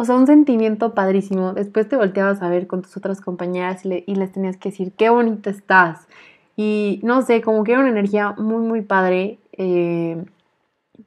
o 0.00 0.04
sea, 0.06 0.14
un 0.14 0.26
sentimiento 0.26 0.94
padrísimo. 0.94 1.52
Después 1.52 1.86
te 1.86 1.94
volteabas 1.94 2.40
a 2.40 2.48
ver 2.48 2.66
con 2.66 2.80
tus 2.80 2.96
otras 2.96 3.20
compañeras 3.20 3.84
y, 3.84 4.14
les 4.14 4.32
tenías 4.32 4.56
que 4.56 4.70
decir, 4.70 4.92
qué 4.92 5.10
bonita 5.10 5.50
estás. 5.50 6.08
Y 6.56 7.00
no 7.02 7.20
sé, 7.20 7.42
como 7.42 7.64
que 7.64 7.72
era 7.72 7.82
una 7.82 7.90
energía 7.90 8.32
muy, 8.38 8.62
muy 8.62 8.80
padre. 8.80 9.38
Eh, 9.52 10.24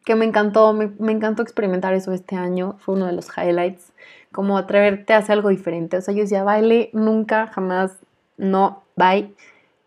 que 0.06 0.14
me 0.14 0.26
encantó, 0.26 0.74
me, 0.74 1.12
encantó 1.12 1.42
experimentar 1.42 1.96
eso 1.96 2.12
este 2.12 2.36
año. 2.36 2.76
Fue 2.78 2.94
uno 2.94 3.08
de 3.08 3.14
los 3.14 3.36
highlights. 3.36 3.94
Como 4.32 4.60
atreverte 4.60 5.14
a 5.14 5.18
hacer 5.18 5.34
algo 5.34 5.50
diferente. 5.50 5.98
O 5.98 6.02
sea, 6.02 6.14
yo 6.14 6.22
decía, 6.22 6.44
baile, 6.44 6.92
nunca, 6.94 7.48
jamás, 7.48 7.98
no, 8.38 8.84
bye. 8.96 9.34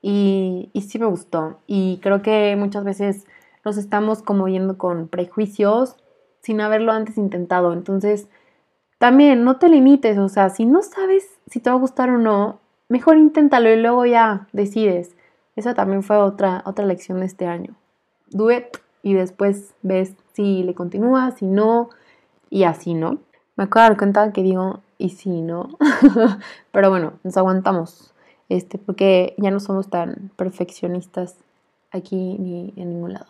Y, 0.03 0.71
y 0.73 0.81
sí 0.81 0.99
me 0.99 1.07
gustó. 1.07 1.61
Y 1.69 2.01
creo 2.03 2.23
que 2.23 2.57
muchas 2.59 2.83
veces 2.83 3.25
nos 3.65 3.77
estamos 3.77 4.21
como 4.25 4.49
yendo 4.49 4.77
con 4.77 5.07
prejuicios 5.07 5.95
sin 6.41 6.61
haberlo 6.61 6.91
antes 6.91 7.17
intentado. 7.19 7.73
Entonces, 7.73 8.27
también 8.99 9.45
no 9.45 9.57
te 9.57 9.69
limites, 9.69 10.19
o 10.19 10.29
sea, 10.29 10.51
si 10.51 10.65
no 10.65 10.83
sabes 10.83 11.29
si 11.47 11.61
te 11.61 11.71
va 11.71 11.77
a 11.77 11.81
gustar 11.81 12.11
o 12.11 12.19
no, 12.19 12.61
mejor 12.89 13.17
inténtalo 13.17 13.71
y 13.71 13.77
luego 13.81 14.07
ya 14.07 14.47
decides. 14.53 15.15
Esa 15.55 15.75
también 15.75 16.03
fue 16.03 16.17
otra, 16.17 16.63
otra 16.67 16.85
lección 16.85 17.21
de 17.21 17.27
este 17.27 17.47
año. 17.47 17.75
Do 18.31 18.51
it 18.51 18.79
y 19.03 19.15
después 19.15 19.75
ves 19.83 20.15
si 20.33 20.63
le 20.63 20.75
continúa, 20.75 21.31
si 21.31 21.47
no, 21.47 21.91
y 22.51 22.65
así, 22.65 22.95
¿no? 22.95 23.19
Me 23.57 23.65
acabo 23.65 23.85
de 23.85 23.89
dar 23.91 23.99
cuenta 23.99 24.33
que 24.33 24.43
digo, 24.43 24.81
y 24.99 25.11
si 25.11 25.43
no. 25.43 25.79
Pero 26.73 26.91
bueno, 26.91 27.15
nos 27.23 27.37
aguantamos. 27.37 28.13
Este, 28.49 28.79
porque 28.79 29.35
ya 29.39 29.51
no 29.51 29.61
somos 29.61 29.89
tan 29.89 30.31
perfeccionistas 30.37 31.37
aquí 31.91 32.37
ni 32.39 32.73
en 32.77 32.91
ningún 32.91 33.15
lado. 33.15 33.27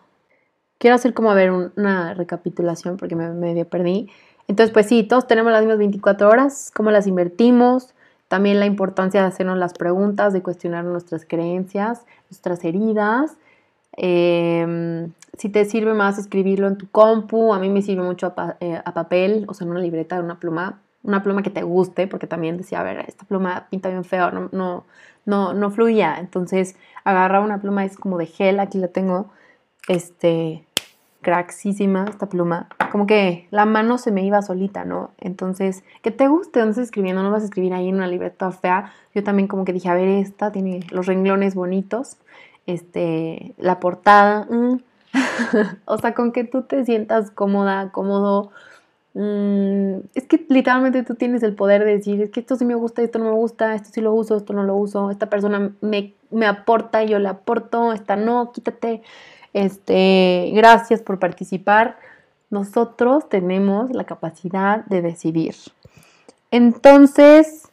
Quiero 0.78 0.96
hacer 0.96 1.14
como 1.14 1.30
a 1.30 1.34
ver 1.34 1.50
una 1.52 2.12
recapitulación 2.14 2.96
porque 2.98 3.16
me 3.16 3.30
medio 3.30 3.66
perdí. 3.66 4.10
Entonces, 4.48 4.72
pues 4.72 4.86
sí, 4.86 5.02
todos 5.02 5.26
tenemos 5.26 5.52
las 5.52 5.62
mismas 5.62 5.78
24 5.78 6.28
horas, 6.28 6.70
cómo 6.74 6.90
las 6.90 7.06
invertimos, 7.06 7.94
también 8.28 8.60
la 8.60 8.66
importancia 8.66 9.20
de 9.22 9.28
hacernos 9.28 9.58
las 9.58 9.74
preguntas, 9.74 10.32
de 10.32 10.42
cuestionar 10.42 10.84
nuestras 10.84 11.24
creencias, 11.24 12.04
nuestras 12.30 12.64
heridas. 12.64 13.36
Em, 13.92 15.12
si 15.38 15.48
te 15.48 15.64
sirve 15.64 15.94
más 15.94 16.18
escribirlo 16.18 16.66
en 16.68 16.76
tu 16.76 16.88
compu, 16.90 17.54
a 17.54 17.58
mí 17.58 17.70
me 17.70 17.82
sirve 17.82 18.02
mucho 18.02 18.32
a, 18.36 18.56
eh, 18.60 18.80
a 18.84 18.94
papel, 18.94 19.46
o 19.48 19.54
sea, 19.54 19.64
en 19.64 19.70
una 19.72 19.80
libreta, 19.80 20.20
una 20.20 20.38
pluma, 20.38 20.80
una 21.02 21.22
pluma 21.22 21.42
que 21.42 21.50
te 21.50 21.62
guste, 21.62 22.06
porque 22.06 22.26
también 22.26 22.56
decía, 22.56 22.80
a 22.80 22.82
ver, 22.82 23.04
esta 23.08 23.24
pluma 23.24 23.68
pinta 23.70 23.88
bien 23.88 24.04
feo, 24.04 24.30
no, 24.32 24.48
no, 24.52 24.84
no, 25.24 25.54
no 25.54 25.70
fluía. 25.70 26.16
Entonces 26.18 26.76
agarraba 27.04 27.44
una 27.44 27.60
pluma, 27.60 27.84
es 27.84 27.96
como 27.96 28.18
de 28.18 28.26
gel, 28.26 28.60
aquí 28.60 28.78
la 28.78 28.88
tengo, 28.88 29.30
este, 29.88 30.65
cracksísima 31.26 32.04
esta 32.08 32.28
pluma. 32.28 32.68
Como 32.92 33.08
que 33.08 33.48
la 33.50 33.66
mano 33.66 33.98
se 33.98 34.12
me 34.12 34.24
iba 34.24 34.40
solita, 34.42 34.84
¿no? 34.84 35.10
Entonces, 35.18 35.82
que 36.02 36.12
te 36.12 36.28
guste 36.28 36.60
estás 36.60 36.78
escribiendo, 36.78 37.24
no 37.24 37.32
vas 37.32 37.42
a 37.42 37.46
escribir 37.46 37.74
ahí 37.74 37.88
en 37.88 37.96
una 37.96 38.06
libreta 38.06 38.52
fea. 38.52 38.92
Yo 39.12 39.24
también 39.24 39.48
como 39.48 39.64
que 39.64 39.72
dije, 39.72 39.88
a 39.88 39.94
ver, 39.94 40.06
esta 40.06 40.52
tiene 40.52 40.86
los 40.92 41.06
renglones 41.06 41.56
bonitos, 41.56 42.18
este, 42.66 43.54
la 43.58 43.80
portada, 43.80 44.46
mm. 44.48 44.76
o 45.86 45.98
sea, 45.98 46.14
con 46.14 46.30
que 46.30 46.44
tú 46.44 46.62
te 46.62 46.84
sientas 46.84 47.32
cómoda, 47.32 47.90
cómodo, 47.90 48.52
Mm, 49.18 50.00
es 50.14 50.26
que 50.26 50.44
literalmente 50.50 51.02
tú 51.02 51.14
tienes 51.14 51.42
el 51.42 51.54
poder 51.54 51.86
de 51.86 51.92
decir, 51.96 52.20
es 52.20 52.30
que 52.30 52.40
esto 52.40 52.54
sí 52.56 52.66
me 52.66 52.74
gusta, 52.74 53.00
esto 53.00 53.18
no 53.18 53.24
me 53.24 53.30
gusta, 53.30 53.74
esto 53.74 53.88
sí 53.90 54.02
lo 54.02 54.12
uso, 54.12 54.36
esto 54.36 54.52
no 54.52 54.62
lo 54.62 54.76
uso, 54.76 55.10
esta 55.10 55.30
persona 55.30 55.72
me, 55.80 56.12
me 56.30 56.44
aporta, 56.44 57.02
yo 57.02 57.18
le 57.18 57.28
aporto, 57.28 57.94
esta 57.94 58.16
no, 58.16 58.52
quítate, 58.52 59.00
este, 59.56 60.52
gracias 60.54 61.00
por 61.00 61.18
participar. 61.18 61.98
Nosotros 62.50 63.26
tenemos 63.30 63.90
la 63.90 64.04
capacidad 64.04 64.84
de 64.84 65.00
decidir. 65.00 65.54
Entonces, 66.50 67.68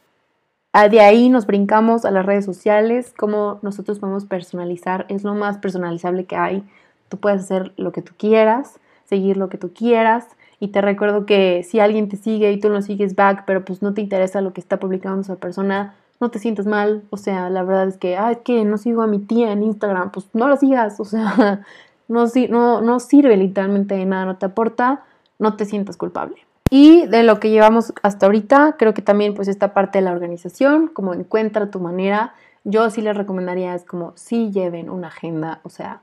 de 0.73 1.01
ahí 1.01 1.27
nos 1.27 1.45
brincamos 1.45 2.05
a 2.05 2.11
las 2.11 2.25
redes 2.25 2.45
sociales, 2.45 3.13
cómo 3.17 3.59
nosotros 3.63 3.99
podemos 3.99 4.23
personalizar, 4.23 5.05
es 5.09 5.25
lo 5.25 5.35
más 5.35 5.57
personalizable 5.57 6.23
que 6.23 6.37
hay. 6.37 6.63
Tú 7.09 7.17
puedes 7.17 7.41
hacer 7.41 7.73
lo 7.75 7.91
que 7.91 8.01
tú 8.01 8.13
quieras, 8.17 8.79
seguir 9.03 9.35
lo 9.35 9.49
que 9.49 9.57
tú 9.57 9.73
quieras 9.73 10.25
y 10.61 10.69
te 10.69 10.79
recuerdo 10.79 11.25
que 11.25 11.63
si 11.63 11.81
alguien 11.81 12.07
te 12.07 12.15
sigue 12.15 12.49
y 12.53 12.61
tú 12.61 12.69
no 12.69 12.81
sigues 12.81 13.15
back, 13.15 13.43
pero 13.45 13.65
pues 13.65 13.81
no 13.81 13.93
te 13.93 13.99
interesa 13.99 14.39
lo 14.39 14.53
que 14.53 14.61
está 14.61 14.79
publicando 14.79 15.19
esa 15.19 15.35
persona, 15.35 15.95
no 16.23 16.31
te 16.31 16.39
sientas 16.39 16.65
mal. 16.65 17.03
O 17.09 17.17
sea, 17.17 17.49
la 17.49 17.63
verdad 17.63 17.87
es 17.87 17.97
que, 17.97 18.17
ah, 18.17 18.31
es 18.31 18.39
que 18.39 18.63
no 18.65 18.77
sigo 18.77 19.01
a 19.03 19.07
mi 19.07 19.19
tía 19.19 19.51
en 19.51 19.61
Instagram, 19.61 20.11
pues 20.11 20.27
no 20.33 20.47
lo 20.47 20.57
sigas. 20.57 20.99
O 20.99 21.05
sea, 21.05 21.61
no, 22.07 22.25
no, 22.49 22.81
no 22.81 22.99
sirve 22.99 23.37
literalmente 23.37 23.95
de 23.95 24.05
nada, 24.05 24.25
no 24.25 24.37
te 24.37 24.45
aporta, 24.45 25.03
no 25.37 25.55
te 25.55 25.65
sientas 25.65 25.97
culpable. 25.97 26.37
Y 26.69 27.05
de 27.05 27.21
lo 27.23 27.39
que 27.39 27.51
llevamos 27.51 27.93
hasta 28.01 28.25
ahorita, 28.25 28.77
creo 28.79 28.93
que 28.93 29.03
también 29.03 29.35
pues 29.35 29.47
esta 29.47 29.73
parte 29.73 29.99
de 29.99 30.05
la 30.05 30.11
organización, 30.11 30.87
como 30.87 31.13
encuentra 31.13 31.69
tu 31.69 31.79
manera, 31.79 32.33
yo 32.63 32.89
sí 32.89 33.01
les 33.01 33.15
recomendaría 33.15 33.75
es 33.75 33.83
como 33.83 34.13
si 34.15 34.51
lleven 34.51 34.89
una 34.89 35.09
agenda, 35.09 35.59
o 35.63 35.69
sea, 35.69 36.01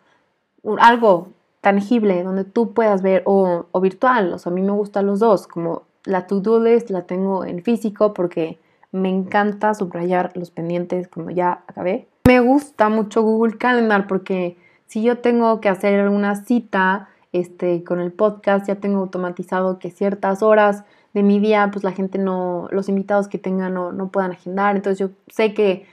algo 0.79 1.29
tangible, 1.61 2.23
donde 2.23 2.45
tú 2.45 2.73
puedas 2.73 3.03
ver, 3.03 3.23
o, 3.27 3.67
virtual, 3.81 4.33
o 4.33 4.39
sea, 4.39 4.53
a 4.53 4.55
mí 4.55 4.63
me 4.63 4.73
gustan 4.73 5.07
los 5.07 5.19
dos, 5.19 5.47
como 5.47 5.83
la 6.05 6.27
to-do 6.27 6.61
list 6.61 6.91
la 6.91 7.03
tengo 7.03 7.45
en 7.45 7.63
físico 7.63 8.15
porque 8.15 8.59
me 8.93 9.09
encanta 9.09 9.75
subrayar 9.75 10.33
los 10.37 10.51
pendientes 10.51 11.09
cuando 11.09 11.33
ya 11.33 11.63
acabé. 11.67 12.09
Me 12.27 12.41
gusta 12.41 12.89
mucho 12.89 13.23
Google 13.23 13.59
Calendar 13.59 14.07
porque 14.07 14.57
si 14.87 15.03
yo 15.03 15.19
tengo 15.19 15.61
que 15.61 15.69
hacer 15.69 16.09
una 16.09 16.35
cita 16.35 17.09
este, 17.33 17.85
con 17.85 18.01
el 18.01 18.13
podcast, 18.13 18.67
ya 18.67 18.77
tengo 18.77 18.99
automatizado 18.99 19.79
que 19.79 19.91
ciertas 19.91 20.43
horas 20.43 20.85
de 21.15 21.23
mi 21.23 21.41
día, 21.41 21.71
pues 21.73 21.85
la 21.85 21.93
gente 21.93 22.19
no, 22.19 22.69
los 22.71 22.89
invitados 22.89 23.29
que 23.29 23.39
tengan 23.39 23.75
no, 23.75 23.93
no 23.93 24.11
puedan 24.11 24.33
agendar. 24.33 24.77
Entonces 24.77 24.99
yo 24.99 25.15
sé 25.29 25.55
que 25.55 25.87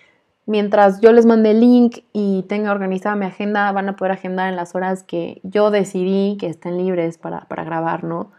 mientras 0.48 1.02
yo 1.02 1.12
les 1.12 1.26
mande 1.26 1.52
el 1.52 1.60
link 1.60 2.00
y 2.14 2.44
tenga 2.44 2.72
organizada 2.72 3.16
mi 3.16 3.26
agenda, 3.26 3.72
van 3.72 3.90
a 3.90 3.96
poder 3.96 4.14
agendar 4.14 4.50
en 4.50 4.56
las 4.56 4.74
horas 4.74 5.04
que 5.04 5.40
yo 5.44 5.70
decidí 5.70 6.38
que 6.40 6.48
estén 6.48 6.78
libres 6.78 7.18
para, 7.20 7.46
grabar, 7.50 8.04
¿no? 8.04 8.32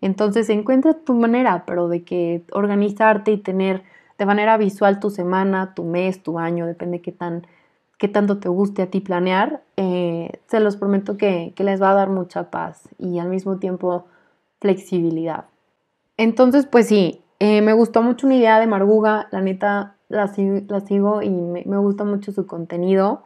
Entonces 0.00 0.50
encuentra 0.50 0.94
tu 0.94 1.14
manera, 1.14 1.64
pero 1.66 1.88
de 1.88 2.02
que 2.02 2.42
organizarte 2.52 3.30
y 3.30 3.38
tener 3.38 3.84
de 4.18 4.26
manera 4.26 4.56
visual 4.56 5.00
tu 5.00 5.10
semana, 5.10 5.74
tu 5.74 5.84
mes, 5.84 6.22
tu 6.22 6.38
año, 6.38 6.66
depende 6.66 7.00
qué, 7.00 7.12
tan, 7.12 7.46
qué 7.98 8.08
tanto 8.08 8.38
te 8.38 8.48
guste 8.48 8.82
a 8.82 8.86
ti 8.86 9.00
planear, 9.00 9.62
eh, 9.76 10.40
se 10.48 10.60
los 10.60 10.76
prometo 10.76 11.16
que, 11.16 11.54
les 11.56 11.80
va 11.80 11.90
a 11.90 11.94
dar 11.94 12.08
mucha 12.08 12.50
paz 12.50 12.88
y 12.98 13.18
al 13.18 13.28
mismo 13.28 13.58
tiempo 13.58 14.06
flexibilidad. 14.60 15.44
Entonces, 16.16 16.66
pues 16.66 16.88
sí, 16.88 17.22
eh, 17.40 17.62
me 17.62 17.72
gustó 17.72 18.02
mucho 18.02 18.26
una 18.26 18.36
idea 18.36 18.60
de 18.60 18.66
Marguga, 18.66 19.28
la 19.30 19.40
neta, 19.40 19.96
la, 20.08 20.28
sigo 20.28 21.22
y 21.22 21.30
me, 21.30 21.62
gusta 21.78 22.04
mucho 22.04 22.32
su 22.32 22.46
contenido, 22.46 23.24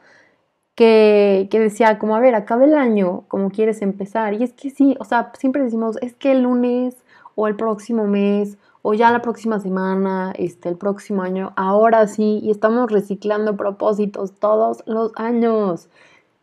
que, 0.74 1.48
decía 1.50 1.98
como, 1.98 2.14
a 2.14 2.20
ver, 2.20 2.34
acabe 2.34 2.66
el 2.66 2.74
año, 2.74 3.24
como 3.28 3.50
quieres 3.50 3.82
empezar. 3.82 4.34
Y 4.34 4.44
es 4.44 4.52
que 4.52 4.70
sí, 4.70 4.96
o 5.00 5.04
sea, 5.04 5.32
siempre 5.38 5.62
decimos, 5.62 5.96
es 6.02 6.14
que 6.14 6.32
el 6.32 6.42
lunes 6.42 6.96
o 7.34 7.48
el 7.48 7.56
próximo 7.56 8.06
mes 8.06 8.56
o 8.88 8.94
ya 8.94 9.10
la 9.10 9.20
próxima 9.20 9.58
semana, 9.58 10.32
este, 10.38 10.68
el 10.68 10.76
próximo 10.76 11.22
año, 11.22 11.52
ahora 11.56 12.06
sí, 12.06 12.38
y 12.40 12.52
estamos 12.52 12.88
reciclando 12.88 13.56
propósitos 13.56 14.38
todos 14.38 14.84
los 14.86 15.10
años. 15.16 15.88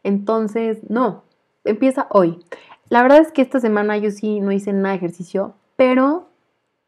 Entonces, 0.03 0.81
no, 0.89 1.23
empieza 1.63 2.07
hoy. 2.09 2.43
La 2.89 3.01
verdad 3.01 3.19
es 3.19 3.31
que 3.31 3.41
esta 3.41 3.61
semana 3.61 3.95
yo 3.95 4.11
sí 4.11 4.41
no 4.41 4.51
hice 4.51 4.73
nada 4.73 4.89
de 4.89 4.97
ejercicio, 4.97 5.53
pero 5.77 6.27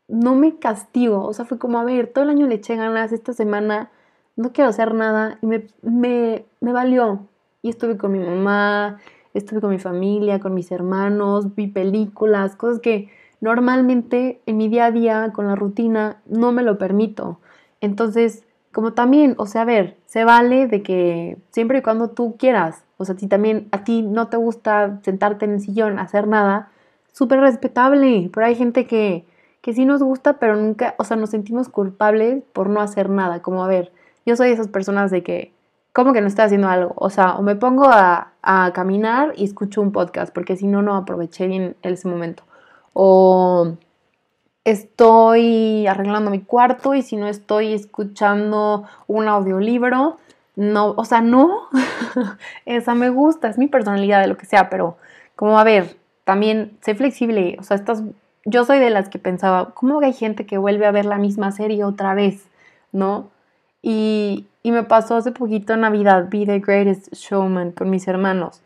no 0.10 0.36
me 0.36 0.60
castigo, 0.60 1.26
o 1.26 1.32
sea, 1.32 1.46
fue 1.46 1.58
como, 1.58 1.80
a 1.80 1.86
ver, 1.86 2.12
todo 2.12 2.26
el 2.26 2.32
año 2.32 2.48
le 2.48 2.56
eché 2.56 2.76
ganas, 2.76 3.14
esta 3.14 3.32
semana 3.32 3.92
no 4.36 4.52
quiero 4.52 4.72
hacer 4.72 4.94
nada 4.94 5.40
y 5.42 5.46
me, 5.46 5.68
me, 5.82 6.44
me 6.60 6.74
valió. 6.74 7.30
Y 7.62 7.70
estuve 7.70 7.96
con 7.96 8.12
mi 8.12 8.20
mamá, 8.20 9.00
estuve 9.34 9.62
con 9.62 9.70
mi 9.70 9.80
familia, 9.80 10.42
con 10.42 10.54
mis 10.54 10.70
hermanos, 10.74 11.56
vi 11.56 11.68
películas, 11.68 12.58
cosas 12.58 12.82
que 12.82 13.10
normalmente 13.42 14.42
en 14.46 14.58
mi 14.58 14.70
día 14.70 14.86
a 14.86 14.92
día 14.92 15.32
con 15.34 15.48
la 15.48 15.56
rutina 15.56 16.18
no 16.26 16.52
me 16.52 16.64
lo 16.64 16.78
permito. 16.78 17.40
Entonces, 17.82 18.44
como 18.72 18.94
también, 18.94 19.36
o 19.38 19.46
sea, 19.46 19.62
a 19.62 19.66
ver, 19.66 19.98
se 20.06 20.24
vale 20.26 20.68
de 20.68 20.84
que 20.84 21.38
siempre 21.52 21.80
y 21.80 21.82
cuando 21.82 22.10
tú 22.10 22.36
quieras, 22.38 22.84
o 22.98 23.06
sea, 23.06 23.18
si 23.18 23.28
también 23.28 23.68
a 23.72 23.84
ti 23.84 24.02
no 24.02 24.28
te 24.28 24.38
gusta 24.38 25.00
sentarte 25.04 25.46
en 25.46 25.54
el 25.54 25.62
sillón, 25.62 26.00
hacer 26.00 26.28
nada, 26.28 26.70
súper 27.12 27.40
respetable, 27.40 28.30
pero 28.34 28.46
hay 28.46 28.56
gente 28.56 28.88
que 28.88 29.26
que 29.66 29.74
sí 29.74 29.84
nos 29.84 30.04
gusta, 30.04 30.34
pero 30.34 30.56
nunca, 30.56 30.94
o 31.00 31.04
sea, 31.04 31.18
nos 31.18 31.32
sentimos 31.32 31.70
culpables 31.70 32.44
por 32.54 32.70
no 32.70 32.82
hacer 32.82 33.10
nada. 33.10 33.42
Como, 33.42 33.64
a 33.64 33.68
ver, 33.68 33.92
yo 34.24 34.36
soy 34.36 34.50
de 34.50 34.54
esas 34.54 34.68
personas 34.68 35.10
de 35.10 35.24
que, 35.24 35.54
¿cómo 35.92 36.14
que 36.14 36.22
no 36.22 36.28
estoy 36.28 36.46
haciendo 36.46 36.68
algo? 36.68 36.94
O 36.98 37.10
sea, 37.10 37.36
o 37.36 37.42
me 37.42 37.56
pongo 37.56 37.88
a, 37.90 38.32
caminar 38.76 39.34
y 39.36 39.44
escucho 39.44 39.82
un 39.82 39.92
podcast, 39.92 40.32
porque 40.32 40.56
si 40.56 40.68
no, 40.68 40.84
no 40.84 40.96
aproveché 40.96 41.48
bien 41.48 41.76
ese 41.82 42.08
momento. 42.08 42.44
O 42.98 43.78
estoy 44.64 45.86
arreglando 45.86 46.32
mi 46.32 46.42
cuarto 46.42 46.96
y 46.96 47.04
si 47.04 47.18
no 47.18 47.28
estoy 47.28 47.74
escuchando 47.74 48.86
un 49.06 49.28
audiolibro, 49.28 50.18
no, 50.56 50.92
o 50.98 51.06
sea, 51.06 51.22
no, 51.22 51.68
esa 52.66 52.96
me 52.96 53.10
gusta, 53.10 53.50
es 53.50 53.58
mi 53.58 53.68
personalidad 53.68 54.22
de 54.22 54.28
lo 54.28 54.38
que 54.38 54.46
sea, 54.46 54.70
pero 54.70 54.98
como 55.36 55.60
a 55.60 55.64
ver, 55.64 55.98
también 56.24 56.78
sé 56.82 56.96
flexible, 56.96 57.58
o 57.60 57.64
sea, 57.64 57.76
estás 57.76 58.02
yo 58.46 58.64
soy 58.64 58.80
de 58.80 58.92
las 58.92 59.10
que 59.10 59.20
pensaba, 59.20 59.72
¿cómo 59.74 60.00
hay 60.00 60.14
gente 60.14 60.46
que 60.46 60.60
vuelve 60.60 60.86
a 60.86 60.92
ver 60.92 61.06
la 61.06 61.18
misma 61.18 61.52
serie 61.52 61.84
otra 61.84 62.14
vez? 62.14 62.48
¿No? 62.92 63.32
Y, 63.82 64.48
me 64.64 64.84
pasó 64.84 65.16
hace 65.16 65.32
poquito 65.32 65.78
Navidad, 65.78 66.28
vi 66.30 66.46
The 66.46 66.60
Greatest 66.60 67.14
Showman 67.14 67.72
con 67.72 67.90
mis 67.90 68.08
hermanos. 68.08 68.62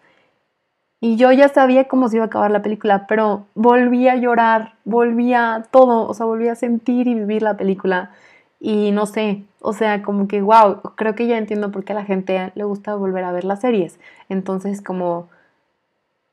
Y 1.02 1.16
yo 1.16 1.32
ya 1.32 1.48
sabía 1.48 1.88
cómo 1.88 2.10
se 2.10 2.18
iba 2.18 2.26
a 2.26 2.28
acabar 2.28 2.52
la 2.52 2.62
película, 2.62 3.08
pero 3.08 3.46
volví 3.56 4.08
a 4.10 4.18
llorar, 4.18 4.74
volví 4.84 5.34
a 5.34 5.64
todo, 5.72 6.08
o 6.08 6.14
sea, 6.14 6.26
volví 6.26 6.50
a 6.50 6.56
sentir 6.56 7.08
y 7.08 7.16
vivir 7.16 7.42
la 7.42 7.56
película. 7.56 8.12
Y 8.60 8.92
no 8.92 9.06
sé, 9.06 9.46
o 9.62 9.72
sea, 9.72 10.02
como 10.02 10.28
que, 10.28 10.42
wow, 10.42 10.82
creo 10.96 11.16
que 11.16 11.28
ya 11.28 11.38
entiendo 11.38 11.72
por 11.72 11.86
qué 11.86 11.94
a 11.94 11.96
la 11.96 12.04
gente 12.04 12.52
le 12.56 12.64
gusta 12.66 12.96
volver 12.96 13.24
a 13.24 13.32
ver 13.32 13.46
las 13.46 13.62
series. 13.62 14.00
Entonces, 14.28 14.82
como 14.82 15.30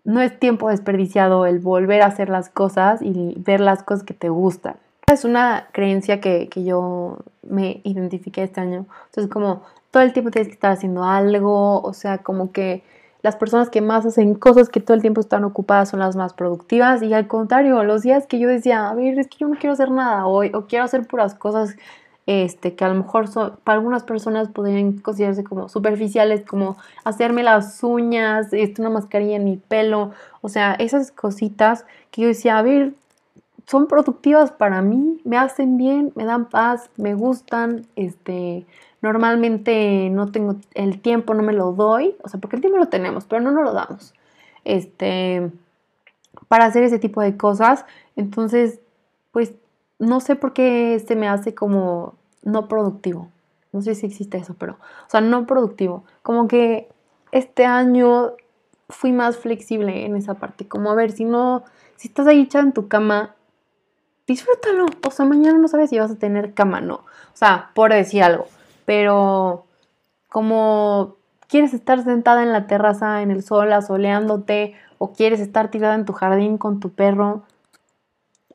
no 0.06 0.20
es 0.20 0.38
tiempo 0.38 0.70
desperdiciado 0.70 1.46
el 1.46 1.58
volver 1.58 2.02
a 2.02 2.06
hacer 2.06 2.28
las 2.28 2.48
cosas 2.48 3.02
y 3.02 3.34
ver 3.38 3.60
las 3.60 3.82
cosas 3.82 4.04
que 4.04 4.14
te 4.14 4.28
gustan. 4.28 4.76
Es 5.08 5.24
una 5.24 5.68
creencia 5.72 6.20
que, 6.20 6.48
yo 6.54 7.18
me 7.42 7.80
identifiqué 7.84 8.42
este 8.42 8.60
año. 8.60 8.86
Entonces, 9.06 9.30
como 9.30 9.62
todo 9.90 10.02
el 10.02 10.12
tiempo 10.12 10.30
tienes 10.30 10.48
que 10.48 10.54
estar 10.54 10.72
haciendo 10.72 11.04
algo, 11.04 11.80
o 11.80 11.92
sea, 11.92 12.18
como 12.18 12.50
que 12.50 12.82
las 13.22 13.36
personas 13.36 13.70
que 13.70 13.80
más 13.80 14.06
hacen 14.06 14.34
cosas 14.34 14.68
que 14.68 14.80
todo 14.80 14.94
el 14.94 15.00
tiempo 15.00 15.20
están 15.20 15.44
ocupadas 15.44 15.90
son 15.90 16.00
las 16.00 16.16
más 16.16 16.32
productivas 16.32 17.02
y 17.02 17.12
al 17.12 17.26
contrario, 17.26 17.82
los 17.84 18.02
días 18.02 18.26
que 18.26 18.38
yo 18.38 18.48
decía, 18.48 18.88
a 18.88 18.94
ver, 18.94 19.18
es 19.18 19.28
que 19.28 19.38
yo 19.38 19.48
no 19.48 19.58
quiero 19.58 19.72
hacer 19.72 19.90
nada 19.90 20.26
hoy 20.26 20.50
o 20.54 20.66
quiero 20.66 20.84
hacer 20.84 21.06
puras 21.06 21.34
cosas 21.34 21.76
este, 22.26 22.74
que 22.74 22.84
a 22.84 22.88
lo 22.88 22.94
mejor 22.94 23.30
para 23.62 23.78
algunas 23.78 24.02
personas 24.02 24.48
podrían 24.48 24.98
considerarse 24.98 25.44
como 25.44 25.68
superficiales, 25.68 26.42
como 26.44 26.76
hacerme 27.04 27.42
las 27.44 27.82
uñas, 27.84 28.52
este, 28.52 28.82
una 28.82 28.90
mascarilla 28.90 29.36
en 29.36 29.44
mi 29.44 29.56
pelo, 29.56 30.10
o 30.40 30.48
sea, 30.48 30.74
esas 30.74 31.12
cositas 31.12 31.84
que 32.10 32.22
yo 32.22 32.28
decía, 32.28 32.58
a 32.58 32.62
ver, 32.62 32.94
son 33.66 33.88
productivas 33.88 34.52
para 34.52 34.80
mí, 34.80 35.20
me 35.24 35.36
hacen 35.36 35.76
bien, 35.76 36.12
me 36.14 36.24
dan 36.24 36.48
paz, 36.48 36.88
me 36.96 37.14
gustan, 37.14 37.86
este, 37.96 38.64
normalmente 39.02 40.08
no 40.10 40.30
tengo 40.30 40.56
el 40.74 41.00
tiempo, 41.00 41.34
no 41.34 41.42
me 41.42 41.52
lo 41.52 41.72
doy, 41.72 42.16
o 42.22 42.28
sea, 42.28 42.40
porque 42.40 42.56
el 42.56 42.62
tiempo 42.62 42.78
lo 42.78 42.88
tenemos, 42.88 43.24
pero 43.24 43.42
no 43.42 43.50
nos 43.50 43.64
lo 43.64 43.72
damos, 43.72 44.14
este, 44.64 45.50
para 46.48 46.66
hacer 46.66 46.84
ese 46.84 47.00
tipo 47.00 47.20
de 47.20 47.36
cosas, 47.36 47.84
entonces, 48.14 48.78
pues, 49.32 49.52
no 49.98 50.20
sé 50.20 50.36
por 50.36 50.52
qué 50.52 51.02
se 51.04 51.16
me 51.16 51.28
hace 51.28 51.54
como 51.54 52.14
no 52.42 52.68
productivo, 52.68 53.28
no 53.72 53.82
sé 53.82 53.96
si 53.96 54.06
existe 54.06 54.38
eso, 54.38 54.54
pero, 54.56 54.74
o 54.74 55.10
sea, 55.10 55.20
no 55.20 55.44
productivo, 55.46 56.04
como 56.22 56.46
que 56.46 56.88
este 57.32 57.64
año 57.66 58.32
fui 58.88 59.10
más 59.10 59.36
flexible 59.36 60.06
en 60.06 60.14
esa 60.14 60.34
parte, 60.34 60.68
como 60.68 60.90
a 60.90 60.94
ver, 60.94 61.10
si 61.10 61.24
no, 61.24 61.64
si 61.96 62.06
estás 62.06 62.28
ahí 62.28 62.42
echada 62.42 62.64
en 62.64 62.72
tu 62.72 62.86
cama, 62.86 63.34
disfrútalo. 64.26 64.86
O 65.06 65.10
sea, 65.10 65.26
mañana 65.26 65.58
no 65.58 65.68
sabes 65.68 65.90
si 65.90 65.98
vas 65.98 66.10
a 66.10 66.18
tener 66.18 66.54
cama, 66.54 66.80
no. 66.80 66.94
O 66.96 67.04
sea, 67.34 67.70
por 67.74 67.92
decir 67.92 68.22
algo. 68.22 68.46
Pero 68.84 69.66
como 70.28 71.16
quieres 71.48 71.74
estar 71.74 72.02
sentada 72.02 72.42
en 72.42 72.52
la 72.52 72.66
terraza 72.66 73.22
en 73.22 73.30
el 73.30 73.42
sol 73.42 73.72
asoleándote 73.72 74.74
o 74.98 75.12
quieres 75.12 75.40
estar 75.40 75.70
tirada 75.70 75.94
en 75.94 76.04
tu 76.04 76.12
jardín 76.12 76.58
con 76.58 76.80
tu 76.80 76.90
perro, 76.90 77.42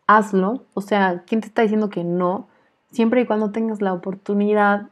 hazlo. 0.08 0.64
O 0.74 0.82
sea, 0.82 1.24
¿quién 1.26 1.42
te 1.42 1.48
está 1.48 1.62
diciendo 1.62 1.90
que 1.90 2.04
no? 2.04 2.48
Siempre 2.92 3.22
y 3.22 3.26
cuando 3.26 3.52
tengas 3.52 3.82
la 3.82 3.94
oportunidad, 3.94 4.88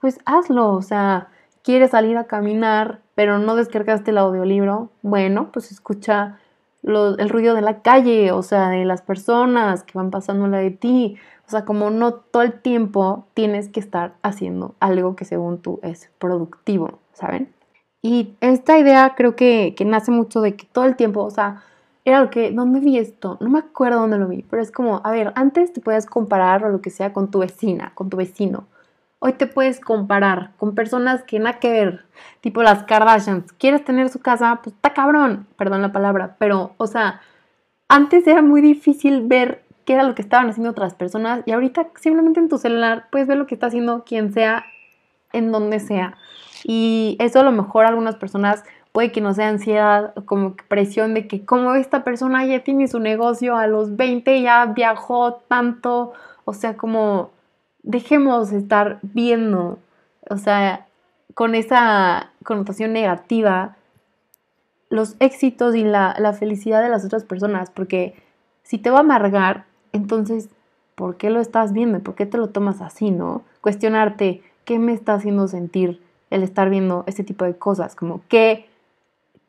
pues 0.00 0.20
hazlo. 0.24 0.72
O 0.72 0.82
sea, 0.82 1.28
quieres 1.62 1.90
salir 1.90 2.16
a 2.16 2.24
caminar, 2.24 3.00
pero 3.14 3.38
no 3.38 3.56
descargaste 3.56 4.10
el 4.10 4.18
audiolibro, 4.18 4.90
bueno, 5.02 5.50
pues 5.52 5.70
escucha 5.72 6.38
el 6.82 7.28
ruido 7.28 7.54
de 7.54 7.62
la 7.62 7.82
calle, 7.82 8.32
o 8.32 8.42
sea, 8.42 8.68
de 8.68 8.84
las 8.84 9.02
personas 9.02 9.82
que 9.84 9.92
van 9.94 10.10
pasando 10.10 10.46
la 10.48 10.58
de 10.58 10.70
ti. 10.70 11.16
O 11.46 11.50
sea, 11.50 11.64
como 11.64 11.90
no 11.90 12.14
todo 12.14 12.42
el 12.42 12.60
tiempo 12.60 13.26
tienes 13.34 13.68
que 13.68 13.80
estar 13.80 14.14
haciendo 14.22 14.74
algo 14.80 15.16
que 15.16 15.24
según 15.24 15.58
tú 15.58 15.80
es 15.82 16.10
productivo, 16.18 16.98
¿saben? 17.12 17.52
Y 18.00 18.34
esta 18.40 18.78
idea 18.78 19.14
creo 19.16 19.36
que, 19.36 19.74
que 19.76 19.84
nace 19.84 20.10
mucho 20.10 20.40
de 20.40 20.56
que 20.56 20.66
todo 20.66 20.84
el 20.86 20.96
tiempo, 20.96 21.22
o 21.22 21.30
sea, 21.30 21.62
era 22.04 22.20
lo 22.20 22.30
que, 22.30 22.50
¿dónde 22.50 22.80
vi 22.80 22.98
esto? 22.98 23.38
No 23.40 23.48
me 23.48 23.60
acuerdo 23.60 24.00
dónde 24.00 24.18
lo 24.18 24.26
vi, 24.26 24.42
pero 24.42 24.60
es 24.60 24.72
como, 24.72 25.00
a 25.04 25.10
ver, 25.12 25.32
antes 25.36 25.72
te 25.72 25.80
puedes 25.80 26.06
comparar 26.06 26.64
o 26.64 26.68
lo 26.68 26.80
que 26.80 26.90
sea 26.90 27.12
con 27.12 27.30
tu 27.30 27.38
vecina, 27.38 27.92
con 27.94 28.10
tu 28.10 28.16
vecino. 28.16 28.66
Hoy 29.24 29.34
te 29.34 29.46
puedes 29.46 29.78
comparar 29.78 30.50
con 30.56 30.74
personas 30.74 31.22
que 31.22 31.38
nada 31.38 31.60
que 31.60 31.70
ver, 31.70 32.06
tipo 32.40 32.64
las 32.64 32.82
Kardashians. 32.82 33.52
¿Quieres 33.52 33.84
tener 33.84 34.08
su 34.08 34.18
casa? 34.18 34.58
Pues 34.64 34.74
está 34.74 34.94
cabrón, 34.94 35.46
perdón 35.56 35.80
la 35.80 35.92
palabra, 35.92 36.34
pero, 36.40 36.74
o 36.76 36.88
sea, 36.88 37.20
antes 37.86 38.26
era 38.26 38.42
muy 38.42 38.60
difícil 38.60 39.22
ver 39.24 39.62
qué 39.84 39.92
era 39.92 40.02
lo 40.02 40.16
que 40.16 40.22
estaban 40.22 40.50
haciendo 40.50 40.70
otras 40.72 40.94
personas 40.94 41.44
y 41.46 41.52
ahorita 41.52 41.90
simplemente 42.00 42.40
en 42.40 42.48
tu 42.48 42.58
celular 42.58 43.06
puedes 43.12 43.28
ver 43.28 43.36
lo 43.36 43.46
que 43.46 43.54
está 43.54 43.68
haciendo 43.68 44.02
quien 44.02 44.32
sea, 44.32 44.64
en 45.32 45.52
donde 45.52 45.78
sea. 45.78 46.16
Y 46.64 47.16
eso 47.20 47.38
a 47.38 47.44
lo 47.44 47.52
mejor 47.52 47.84
algunas 47.84 48.16
personas 48.16 48.64
puede 48.90 49.12
que 49.12 49.20
no 49.20 49.34
sea 49.34 49.50
ansiedad, 49.50 50.14
como 50.24 50.56
presión 50.66 51.14
de 51.14 51.28
que 51.28 51.44
como 51.44 51.76
esta 51.76 52.02
persona 52.02 52.44
ya 52.44 52.64
tiene 52.64 52.88
su 52.88 52.98
negocio 52.98 53.56
a 53.56 53.68
los 53.68 53.94
20, 53.94 54.42
ya 54.42 54.66
viajó 54.66 55.34
tanto, 55.46 56.12
o 56.44 56.54
sea, 56.54 56.76
como 56.76 57.30
dejemos 57.82 58.52
estar 58.52 58.98
viendo, 59.02 59.78
o 60.28 60.36
sea, 60.36 60.86
con 61.34 61.54
esa 61.54 62.30
connotación 62.44 62.92
negativa, 62.92 63.76
los 64.88 65.16
éxitos 65.20 65.74
y 65.74 65.84
la, 65.84 66.36
felicidad 66.38 66.82
de 66.82 66.90
las 66.90 67.04
otras 67.04 67.24
personas, 67.24 67.70
porque 67.70 68.14
si 68.62 68.78
te 68.78 68.90
va 68.90 68.98
a 68.98 69.00
amargar, 69.00 69.64
entonces, 69.92 70.48
¿por 70.94 71.16
qué 71.16 71.30
lo 71.30 71.40
estás 71.40 71.72
viendo? 71.72 72.00
¿Por 72.00 72.14
qué 72.14 72.26
te 72.26 72.38
lo 72.38 72.50
tomas 72.50 72.80
así, 72.80 73.10
no? 73.10 73.42
Cuestionarte, 73.60 74.42
¿qué 74.64 74.78
me 74.78 74.92
está 74.92 75.14
haciendo 75.14 75.48
sentir 75.48 76.00
el 76.30 76.42
estar 76.42 76.68
viendo 76.70 77.04
este 77.06 77.24
tipo 77.24 77.44
de 77.44 77.56
cosas? 77.56 77.96
Como, 77.96 78.20
¿qué, 78.28 78.66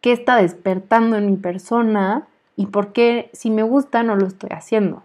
qué 0.01 0.13
está 0.13 0.37
despertando 0.37 1.17
en 1.17 1.25
mi 1.25 1.35
persona? 1.35 2.27
¿Y 2.55 2.67
por 2.67 2.93
qué, 2.93 3.29
si 3.33 3.49
me 3.49 3.63
gusta, 3.63 4.03
no 4.03 4.15
lo 4.15 4.27
estoy 4.27 4.49
haciendo? 4.53 5.03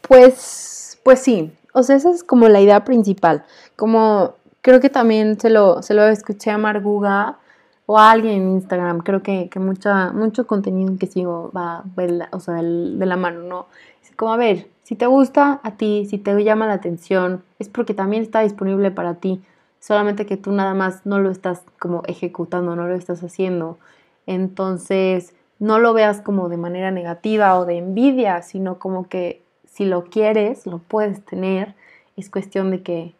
Pues, 0.00 0.98
pues 1.04 1.20
sí, 1.20 1.52
o 1.72 1.82
sea, 1.82 1.96
esa 1.96 2.10
es 2.10 2.24
como 2.24 2.48
la 2.48 2.60
idea 2.60 2.84
principal. 2.84 3.44
Como 3.76 4.34
creo 4.62 4.80
que 4.80 4.90
también 4.90 5.38
se 5.40 5.50
lo, 5.50 5.82
se 5.82 5.94
lo 5.94 6.04
escuché 6.06 6.50
a 6.50 6.58
Marguga 6.58 7.38
o 7.86 7.98
a 7.98 8.10
alguien 8.10 8.42
en 8.42 8.50
Instagram. 8.50 9.00
Creo 9.00 9.22
que, 9.22 9.48
que 9.48 9.58
mucha, 9.58 10.12
mucho 10.12 10.46
contenido 10.46 10.96
que 10.98 11.06
sigo 11.06 11.50
va 11.56 11.84
o 12.32 12.40
sea, 12.40 12.54
de 12.56 13.06
la 13.06 13.16
mano, 13.16 13.42
¿no? 13.42 13.66
Es 14.02 14.14
como, 14.16 14.32
a 14.32 14.36
ver, 14.36 14.68
si 14.82 14.96
te 14.96 15.06
gusta 15.06 15.60
a 15.62 15.76
ti, 15.76 16.06
si 16.08 16.18
te 16.18 16.42
llama 16.42 16.66
la 16.66 16.74
atención, 16.74 17.42
es 17.58 17.68
porque 17.68 17.94
también 17.94 18.22
está 18.22 18.40
disponible 18.40 18.90
para 18.90 19.14
ti. 19.14 19.42
Solamente 19.78 20.26
que 20.26 20.36
tú 20.36 20.52
nada 20.52 20.74
más 20.74 21.06
no 21.06 21.18
lo 21.20 21.30
estás 21.30 21.62
como 21.78 22.02
ejecutando, 22.06 22.76
no 22.76 22.86
lo 22.86 22.94
estás 22.94 23.22
haciendo. 23.22 23.78
Entonces, 24.26 25.34
no 25.58 25.78
lo 25.78 25.92
veas 25.92 26.20
como 26.20 26.48
de 26.48 26.56
manera 26.56 26.90
negativa 26.90 27.58
o 27.58 27.64
de 27.66 27.78
envidia, 27.78 28.42
sino 28.42 28.78
como 28.78 29.08
que 29.08 29.42
si 29.70 29.86
lo 29.86 30.04
quieres, 30.04 30.66
lo 30.66 30.78
puedes 30.78 31.24
tener. 31.24 31.74
Es 32.16 32.28
cuestión 32.28 32.70
de 32.70 32.82
que 32.82 33.14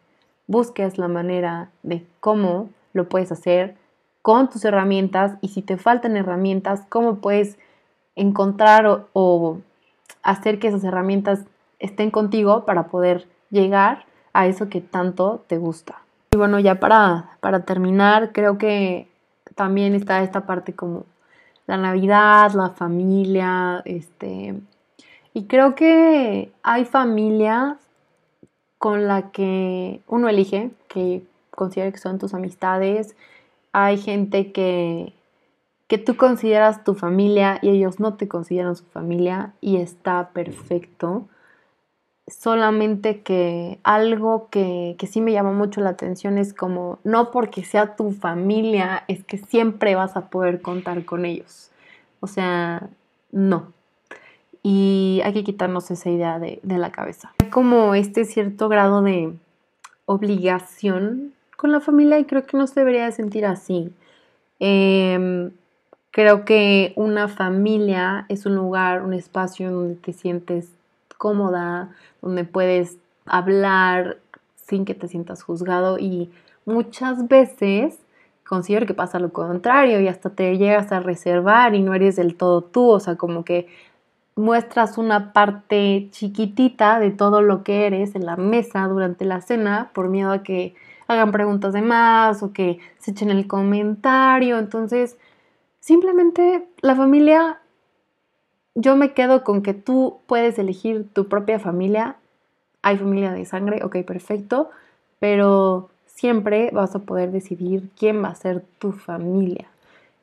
busques 0.47 0.97
la 0.97 1.07
manera 1.07 1.71
de 1.81 2.05
cómo 2.19 2.69
lo 2.93 3.07
puedes 3.09 3.31
hacer 3.31 3.75
con 4.21 4.49
tus 4.49 4.63
herramientas 4.65 5.37
y 5.41 5.47
si 5.47 5.61
te 5.61 5.77
faltan 5.77 6.15
herramientas, 6.15 6.83
cómo 6.89 7.15
puedes 7.15 7.57
encontrar 8.15 9.07
o, 9.13 9.59
hacer 10.23 10.59
que 10.59 10.67
esas 10.67 10.83
herramientas 10.83 11.45
estén 11.79 12.11
contigo 12.11 12.63
para 12.65 12.87
poder 12.87 13.27
llegar 13.49 14.05
a 14.33 14.45
eso 14.45 14.69
que 14.69 14.81
tanto 14.81 15.43
te 15.47 15.57
gusta. 15.57 16.03
Y 16.31 16.37
bueno, 16.37 16.59
ya 16.59 16.79
para, 16.79 17.37
para 17.39 17.61
terminar, 17.61 18.31
creo 18.33 18.59
que 18.59 19.07
también 19.55 19.95
está 19.95 20.21
esta 20.21 20.45
parte 20.45 20.73
como 20.73 21.05
la 21.65 21.77
Navidad, 21.77 22.51
la 22.51 22.69
familia, 22.69 23.81
este, 23.85 24.55
y 25.33 25.45
creo 25.45 25.75
que 25.75 26.51
hay 26.63 26.85
familias 26.85 27.77
con 28.77 29.07
la 29.07 29.31
que 29.31 30.01
uno 30.07 30.27
elige, 30.27 30.71
que 30.87 31.23
considera 31.51 31.91
que 31.91 31.99
son 31.99 32.19
tus 32.19 32.33
amistades. 32.33 33.15
Hay 33.71 33.97
gente 33.97 34.51
que, 34.51 35.13
que 35.87 35.97
tú 35.97 36.17
consideras 36.17 36.83
tu 36.83 36.95
familia 36.95 37.59
y 37.61 37.69
ellos 37.69 37.99
no 37.99 38.15
te 38.15 38.27
consideran 38.27 38.75
su 38.75 38.83
familia 38.85 39.53
y 39.61 39.77
está 39.77 40.31
perfecto. 40.33 41.27
Solamente 42.27 43.21
que 43.21 43.79
algo 43.83 44.49
que, 44.49 44.95
que 44.97 45.07
sí 45.07 45.21
me 45.21 45.31
llama 45.31 45.53
mucho 45.53 45.79
la 45.79 45.91
atención 45.91 46.37
es 46.37 46.53
como, 46.53 46.99
no 47.03 47.31
porque 47.31 47.63
sea 47.63 47.95
tu 47.95 48.11
familia, 48.11 49.03
es 49.07 49.23
que 49.23 49.37
siempre 49.37 49.95
vas 49.95 50.17
a 50.17 50.29
poder 50.29 50.61
contar 50.61 51.05
con 51.05 51.25
ellos. 51.25 51.71
O 52.19 52.27
sea, 52.27 52.89
no 53.31 53.73
y 54.63 55.21
hay 55.23 55.33
que 55.33 55.43
quitarnos 55.43 55.89
esa 55.91 56.09
idea 56.09 56.39
de, 56.39 56.59
la 56.63 56.91
cabeza. 56.91 57.33
Hay 57.39 57.49
como 57.49 57.95
este 57.95 58.25
cierto 58.25 58.69
grado 58.69 59.01
de 59.01 59.33
obligación 60.05 61.33
con 61.57 61.71
la 61.71 61.79
familia 61.79 62.19
y 62.19 62.25
creo 62.25 62.45
que 62.45 62.57
no 62.57 62.67
se 62.67 62.79
debería 62.79 63.05
de 63.05 63.11
sentir 63.11 63.45
así. 63.45 63.91
Em, 64.59 65.51
creo 66.11 66.45
que 66.45 66.93
una 66.95 67.27
familia 67.27 68.25
es 68.29 68.45
un 68.45 68.55
lugar, 68.55 69.03
un 69.03 69.13
espacio 69.13 69.71
donde 69.71 69.95
te 69.95 70.13
sientes 70.13 70.69
cómoda, 71.17 71.89
donde 72.21 72.43
puedes 72.43 72.97
hablar 73.25 74.17
sin 74.55 74.85
que 74.85 74.93
te 74.93 75.07
sientas 75.07 75.43
juzgado 75.43 75.97
y 75.99 76.31
muchas 76.65 77.27
veces 77.27 77.97
considero 78.47 78.85
que 78.85 78.93
pasa 78.93 79.19
lo 79.19 79.31
contrario 79.31 80.01
y 80.01 80.07
hasta 80.07 80.29
te 80.29 80.57
llegas 80.57 80.91
a 80.91 80.99
reservar 80.99 81.73
y 81.73 81.81
no 81.81 81.93
eres 81.93 82.17
del 82.17 82.35
todo 82.35 82.61
tú, 82.61 82.89
o 82.89 82.99
sea, 82.99 83.15
como 83.15 83.45
que 83.45 83.67
muestras 84.35 84.97
una 84.97 85.33
parte 85.33 86.07
chiquitita 86.11 86.99
de 86.99 87.11
todo 87.11 87.41
lo 87.41 87.63
que 87.63 87.85
eres 87.85 88.15
en 88.15 88.25
la 88.25 88.37
mesa 88.37 88.87
durante 88.87 89.25
la 89.25 89.41
cena 89.41 89.91
por 89.93 90.09
miedo 90.09 90.31
a 90.31 90.43
que 90.43 90.75
hagan 91.07 91.31
preguntas 91.31 91.73
de 91.73 91.81
más 91.81 92.41
o 92.41 92.53
que 92.53 92.79
se 92.99 93.11
echen 93.11 93.29
el 93.29 93.47
comentario. 93.47 94.57
Entonces, 94.57 95.17
simplemente 95.79 96.67
la 96.81 96.95
familia, 96.95 97.59
yo 98.75 98.95
me 98.95 99.13
quedo 99.13 99.43
con 99.43 99.61
que 99.61 99.73
tú 99.73 100.19
puedes 100.27 100.57
elegir 100.57 101.07
tu 101.13 101.27
propia 101.27 101.59
familia. 101.59 102.15
Hay 102.81 102.97
familia 102.97 103.31
de 103.31 103.45
sangre, 103.45 103.83
ok, 103.83 103.97
perfecto, 104.05 104.69
pero 105.19 105.89
siempre 106.05 106.69
vas 106.71 106.95
a 106.95 106.99
poder 106.99 107.31
decidir 107.31 107.89
quién 107.97 108.23
va 108.23 108.29
a 108.29 108.35
ser 108.35 108.63
tu 108.79 108.91
familia. 108.91 109.67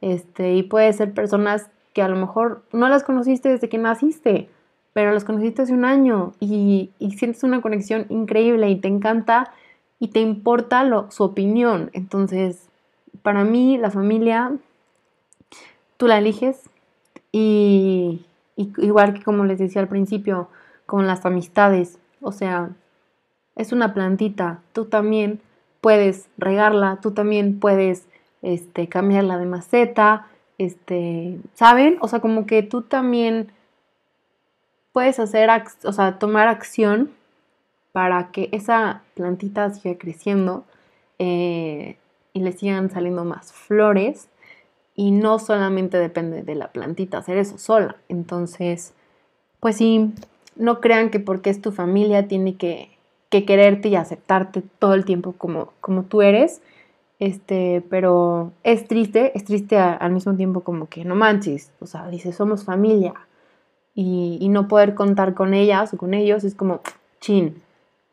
Este, 0.01 0.55
y 0.55 0.63
puede 0.63 0.93
ser 0.93 1.13
personas 1.13 1.69
que 1.99 2.03
a 2.03 2.07
lo 2.07 2.15
mejor 2.15 2.63
no 2.73 2.89
las 2.89 3.03
conociste 3.03 3.49
desde 3.49 3.69
que 3.69 3.77
naciste, 3.77 4.49
pero 4.93 5.11
las 5.11 5.25
conociste 5.25 5.63
hace 5.63 5.73
un 5.73 5.85
año 5.85 6.33
y, 6.39 6.93
sientes 7.17 7.43
una 7.43 7.61
conexión 7.61 8.07
increíble 8.09 8.71
y 8.71 8.77
te 8.77 8.87
encanta 8.87 9.53
y 9.99 10.07
te 10.07 10.21
importa 10.21 10.89
su 11.11 11.25
opinión. 11.25 11.91
Entonces, 11.95 12.69
para 13.23 13.43
mí 13.43 13.79
la 13.79 13.91
familia, 13.91 14.53
tú 15.97 16.07
la 16.07 16.19
eliges 16.19 16.71
y, 17.33 18.25
igual 18.57 19.15
que 19.15 19.25
como 19.25 19.45
les 19.45 19.59
decía 19.59 19.83
al 19.83 19.89
principio, 19.89 20.47
con 20.87 21.09
las 21.09 21.27
amistades. 21.27 21.99
O 22.21 22.31
sea, 22.31 22.71
es 23.57 23.73
una 23.73 23.93
plantita, 23.93 24.61
tú 24.73 24.85
también 24.85 25.41
puedes 25.81 26.29
regarla, 26.39 27.01
tú 27.03 27.11
también 27.11 27.59
puedes 27.59 28.07
este, 28.43 28.89
cambiarla 28.89 29.37
de 29.37 29.47
maceta, 29.47 30.29
este, 30.59 31.39
¿saben? 31.55 31.99
O 32.01 32.09
sea, 32.09 32.21
como 32.21 32.47
que 32.47 32.63
tú 32.63 32.83
también 32.83 33.53
puedes 34.93 35.19
hacer, 35.21 35.49
o 35.85 35.93
sea, 35.93 36.19
tomar 36.19 36.49
acción 36.49 37.13
para 37.93 38.31
que 38.31 38.49
esa 38.53 39.03
plantita 39.15 39.71
siga 39.71 39.97
creciendo 39.97 40.65
eh, 41.19 41.97
y 42.33 42.41
le 42.41 42.53
sigan 42.53 42.91
saliendo 42.91 43.25
más 43.25 43.53
flores. 43.53 44.29
Y 44.95 45.13
no 45.13 45.39
solamente 45.39 45.97
depende 45.97 46.43
de 46.43 46.57
la 46.57 46.73
plantita 46.73 47.19
hacer 47.19 47.39
eso 47.39 47.57
sola. 47.57 47.97
Entonces, 48.09 48.95
pues 49.61 49.77
sí, 49.77 50.13
no 50.57 50.81
crean 50.81 51.11
que 51.11 51.21
porque 51.21 51.51
es 51.51 51.63
tu 51.63 51.71
familia 51.71 52.27
tiene 52.27 52.57
que, 52.57 52.99
que 53.31 53.45
quererte 53.45 53.89
y 53.89 53.95
aceptarte 53.95 54.63
todo 54.81 54.95
el 54.95 55.05
tiempo 55.05 55.35
como, 55.35 55.73
como 55.81 56.03
tú 56.03 56.23
eres. 56.23 56.61
Este, 57.19 57.85
pero 57.91 58.53
es 58.63 58.87
triste, 58.87 59.33
es 59.35 59.45
triste 59.45 59.77
al 59.77 60.13
mismo 60.13 60.35
tiempo 60.37 60.61
como 60.61 60.89
que 60.89 61.05
no 61.05 61.17
manches, 61.17 61.73
o 61.81 61.87
sea, 61.87 62.09
dice, 62.09 62.33
somos 62.33 62.65
familia 62.65 63.15
y, 63.95 64.39
y, 64.41 64.49
no 64.49 64.69
poder 64.69 64.95
contar 64.95 65.35
con 65.35 65.53
ellas 65.53 65.93
o 65.93 65.97
con 65.97 66.15
ellos 66.15 66.45
es 66.45 66.55
como 66.55 66.81
chin. 67.21 67.61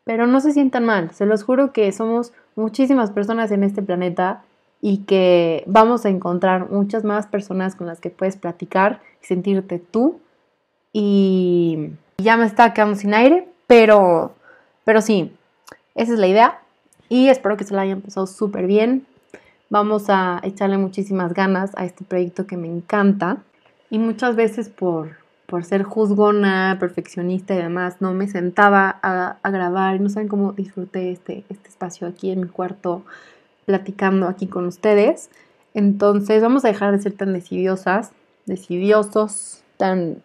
Pero 0.04 0.26
no 0.26 0.40
se 0.40 0.52
sientan 0.52 0.84
mal, 0.84 1.12
se 1.12 1.24
los 1.24 1.44
juro 1.44 1.72
que 1.72 1.92
somos 1.92 2.32
muchísimas 2.56 3.12
personas 3.12 3.52
en 3.52 3.62
este 3.62 3.80
planeta 3.80 4.42
y 4.80 4.98
que 4.98 5.62
vamos 5.66 6.04
a 6.04 6.08
encontrar 6.08 6.70
muchas 6.70 7.04
más 7.04 7.26
personas 7.26 7.76
con 7.76 7.86
las 7.86 8.00
que 8.00 8.10
puedes 8.10 8.36
platicar 8.36 9.00
y 9.22 9.26
sentirte 9.26 9.78
tú. 9.78 10.20
Y 10.92 11.90
ya 12.18 12.36
me 12.36 12.46
está 12.46 12.72
quedando 12.74 12.96
sin 12.96 13.14
aire, 13.14 13.48
pero, 13.66 14.34
pero 14.84 15.00
sí, 15.00 15.32
esa 15.94 16.12
es 16.12 16.18
la 16.18 16.26
idea 16.26 16.60
y 17.08 17.28
espero 17.28 17.56
que 17.56 17.64
se 17.64 17.74
la 17.74 17.82
hayan 17.82 18.00
pasado 18.00 18.26
súper 18.26 18.66
bien. 18.66 19.06
Vamos 19.68 20.04
a 20.08 20.40
echarle 20.44 20.78
muchísimas 20.78 21.34
ganas 21.34 21.72
a 21.76 21.84
este 21.84 22.04
proyecto 22.04 22.46
que 22.46 22.56
me 22.56 22.68
encanta 22.68 23.38
y 23.90 23.98
muchas 23.98 24.36
veces 24.36 24.68
por, 24.68 25.16
por 25.46 25.64
ser 25.64 25.82
juzgona, 25.82 26.76
perfeccionista 26.78 27.54
y 27.54 27.58
demás, 27.58 27.96
no 28.00 28.12
me 28.12 28.28
sentaba 28.28 28.98
a, 29.02 29.50
grabar 29.50 29.96
y 29.96 30.00
no 30.00 30.08
saben 30.08 30.28
cómo 30.28 30.52
disfruté 30.52 31.10
este, 31.10 31.44
este 31.48 31.68
espacio 31.68 32.06
aquí 32.06 32.30
en 32.30 32.42
mi 32.42 32.48
cuarto 32.48 33.02
platicando 33.64 34.28
aquí 34.28 34.46
con 34.46 34.66
ustedes. 34.66 35.30
Entonces 35.74 36.42
vamos 36.42 36.64
a 36.64 36.68
dejar 36.68 36.92
de 36.92 37.02
ser 37.02 37.12
tan 37.12 37.32
decidiosas, 37.32 38.12
decidiosos, 38.46 39.62
tan 39.76 40.22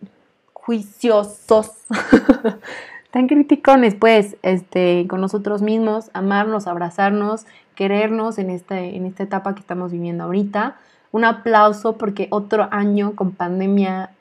juiciosos, 0.53 1.71
tan 3.11 3.27
criticones, 3.27 3.95
pues, 3.95 4.37
este, 4.41 5.05
con 5.07 5.21
nosotros 5.21 5.61
mismos, 5.61 6.09
amarnos, 6.13 6.65
abrazarnos, 6.65 7.45
querernos 7.75 8.37
en, 8.37 8.49
este, 8.49 8.95
en 8.95 9.05
esta 9.05 9.23
etapa 9.23 9.53
que 9.53 9.59
estamos 9.59 9.91
viviendo 9.91 10.23
ahorita. 10.23 10.77
Un 11.11 11.25
aplauso 11.25 11.97
porque 11.97 12.27
otro 12.31 12.69
año 12.71 13.15
con 13.15 13.31
pandemia, 13.31 14.11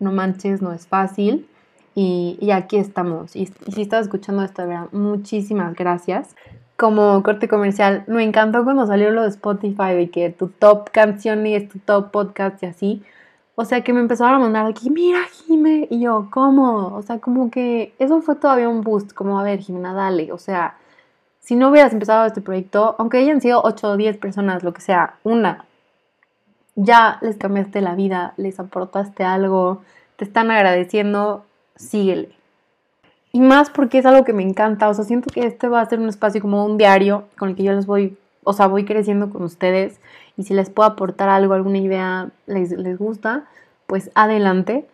no 0.00 0.12
manches, 0.12 0.62
no 0.62 0.72
es 0.72 0.86
fácil. 0.86 1.46
Y, 1.94 2.38
y 2.40 2.52
aquí 2.52 2.78
estamos. 2.78 3.36
Y, 3.36 3.46
si 3.46 3.82
estás 3.82 4.06
escuchando 4.06 4.42
esto, 4.42 4.62
de 4.62 4.68
verdad, 4.68 4.88
muchísimas 4.92 5.74
gracias. 5.74 6.34
Como 6.76 7.22
corte 7.22 7.48
comercial, 7.48 8.04
me 8.06 8.22
encantó 8.22 8.64
cuando 8.64 8.86
salió 8.86 9.10
lo 9.10 9.22
de 9.22 9.28
Spotify 9.28 9.94
de 9.94 10.10
que 10.10 10.30
tu 10.30 10.48
top 10.48 10.90
canción 10.90 11.46
y 11.46 11.54
es 11.54 11.68
tu 11.68 11.80
top 11.80 12.12
podcast 12.12 12.62
y 12.62 12.66
así 12.66 13.02
o 13.60 13.64
sea, 13.64 13.82
que 13.82 13.92
me 13.92 13.98
empezaron 13.98 14.36
a 14.36 14.38
mandar 14.38 14.66
aquí, 14.66 14.88
mira, 14.88 15.18
Jime. 15.24 15.88
Y 15.90 15.98
yo, 15.98 16.28
¿cómo? 16.30 16.94
O 16.94 17.02
sea, 17.02 17.18
como 17.18 17.50
que 17.50 17.92
eso 17.98 18.22
fue 18.22 18.36
todavía 18.36 18.68
un 18.68 18.82
boost, 18.82 19.12
como, 19.12 19.40
a 19.40 19.42
ver, 19.42 19.58
Jimena, 19.58 19.92
dale. 19.92 20.30
O 20.30 20.38
sea, 20.38 20.76
si 21.40 21.56
no 21.56 21.70
hubieras 21.70 21.92
empezado 21.92 22.24
este 22.24 22.40
proyecto, 22.40 22.94
aunque 23.00 23.18
hayan 23.18 23.40
sido 23.40 23.60
8 23.64 23.90
o 23.90 23.96
10 23.96 24.16
personas, 24.18 24.62
lo 24.62 24.72
que 24.72 24.80
sea, 24.80 25.16
una, 25.24 25.64
ya 26.76 27.18
les 27.20 27.36
cambiaste 27.36 27.80
la 27.80 27.96
vida, 27.96 28.32
les 28.36 28.60
aportaste 28.60 29.24
algo, 29.24 29.82
te 30.14 30.24
están 30.24 30.52
agradeciendo, 30.52 31.44
síguele. 31.74 32.30
Y 33.32 33.40
más 33.40 33.70
porque 33.70 33.98
es 33.98 34.06
algo 34.06 34.24
que 34.24 34.34
me 34.34 34.44
encanta, 34.44 34.88
o 34.88 34.94
sea, 34.94 35.04
siento 35.04 35.30
que 35.34 35.44
este 35.44 35.66
va 35.66 35.80
a 35.80 35.86
ser 35.86 35.98
un 35.98 36.08
espacio 36.08 36.40
como 36.40 36.64
un 36.64 36.78
diario 36.78 37.24
con 37.36 37.48
el 37.48 37.56
que 37.56 37.64
yo 37.64 37.72
les 37.72 37.86
voy, 37.86 38.16
o 38.48 38.54
sea, 38.54 38.66
voy 38.66 38.86
creciendo 38.86 39.28
con 39.28 39.42
ustedes 39.42 40.00
y 40.38 40.44
si 40.44 40.54
les 40.54 40.70
puedo 40.70 40.88
aportar 40.88 41.28
algo, 41.28 41.52
alguna 41.52 41.76
idea 41.76 42.30
les, 42.46 42.70
les 42.70 42.96
gusta, 42.96 43.44
pues 43.86 44.10
adelante, 44.14 44.88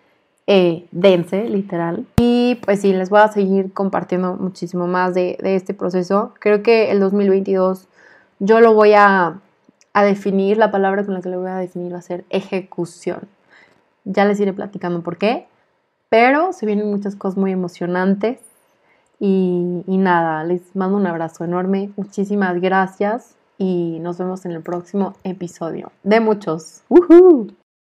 eh, 0.49 0.89
dense, 0.91 1.49
literal. 1.49 2.05
Y 2.17 2.57
pues 2.65 2.81
sí, 2.81 2.93
les 2.93 3.11
voy 3.11 3.21
a 3.21 3.29
seguir 3.29 3.73
compartiendo 3.73 4.35
muchísimo 4.35 4.89
más 4.89 5.15
de, 5.15 5.39
de 5.41 5.55
este 5.55 5.73
proceso. 5.73 6.35
Creo 6.41 6.65
que 6.65 6.91
el 6.91 6.99
2022 6.99 7.87
yo 8.41 8.59
lo 8.59 8.75
voy 8.75 8.95
a, 8.95 9.39
a 9.93 10.05
definir, 10.05 10.57
la 10.57 10.73
palabra 10.73 11.05
con 11.05 11.15
la 11.15 11.21
que 11.21 11.29
lo 11.29 11.39
voy 11.39 11.51
a 11.51 11.59
definir 11.59 11.93
va 11.95 11.99
a 11.99 12.03
ser 12.03 12.25
ejecución. 12.31 13.29
Ya 14.03 14.25
les 14.25 14.41
iré 14.41 14.53
platicando 14.53 15.03
por 15.03 15.17
qué, 15.17 15.47
pero 16.09 16.53
se 16.53 16.67
vienen 16.67 16.91
muchas 16.91 17.15
cosas 17.15 17.39
muy 17.39 17.53
emocionantes. 17.53 18.41
Y, 19.21 19.85
y 19.87 19.97
nada, 19.97 20.43
les 20.43 20.75
mando 20.75 20.97
un 20.97 21.07
abrazo 21.07 21.45
enorme. 21.45 21.93
Muchísimas 21.95 22.61
gracias 22.61 23.37
y 23.59 23.99
nos 24.01 24.19
vemos 24.19 24.45
en 24.45 24.53
el 24.53 24.63
próximo 24.63 25.15
episodio. 25.25 25.93
De 26.03 26.21
muchos. 26.21 26.83
¡Woohoo! 26.89 27.49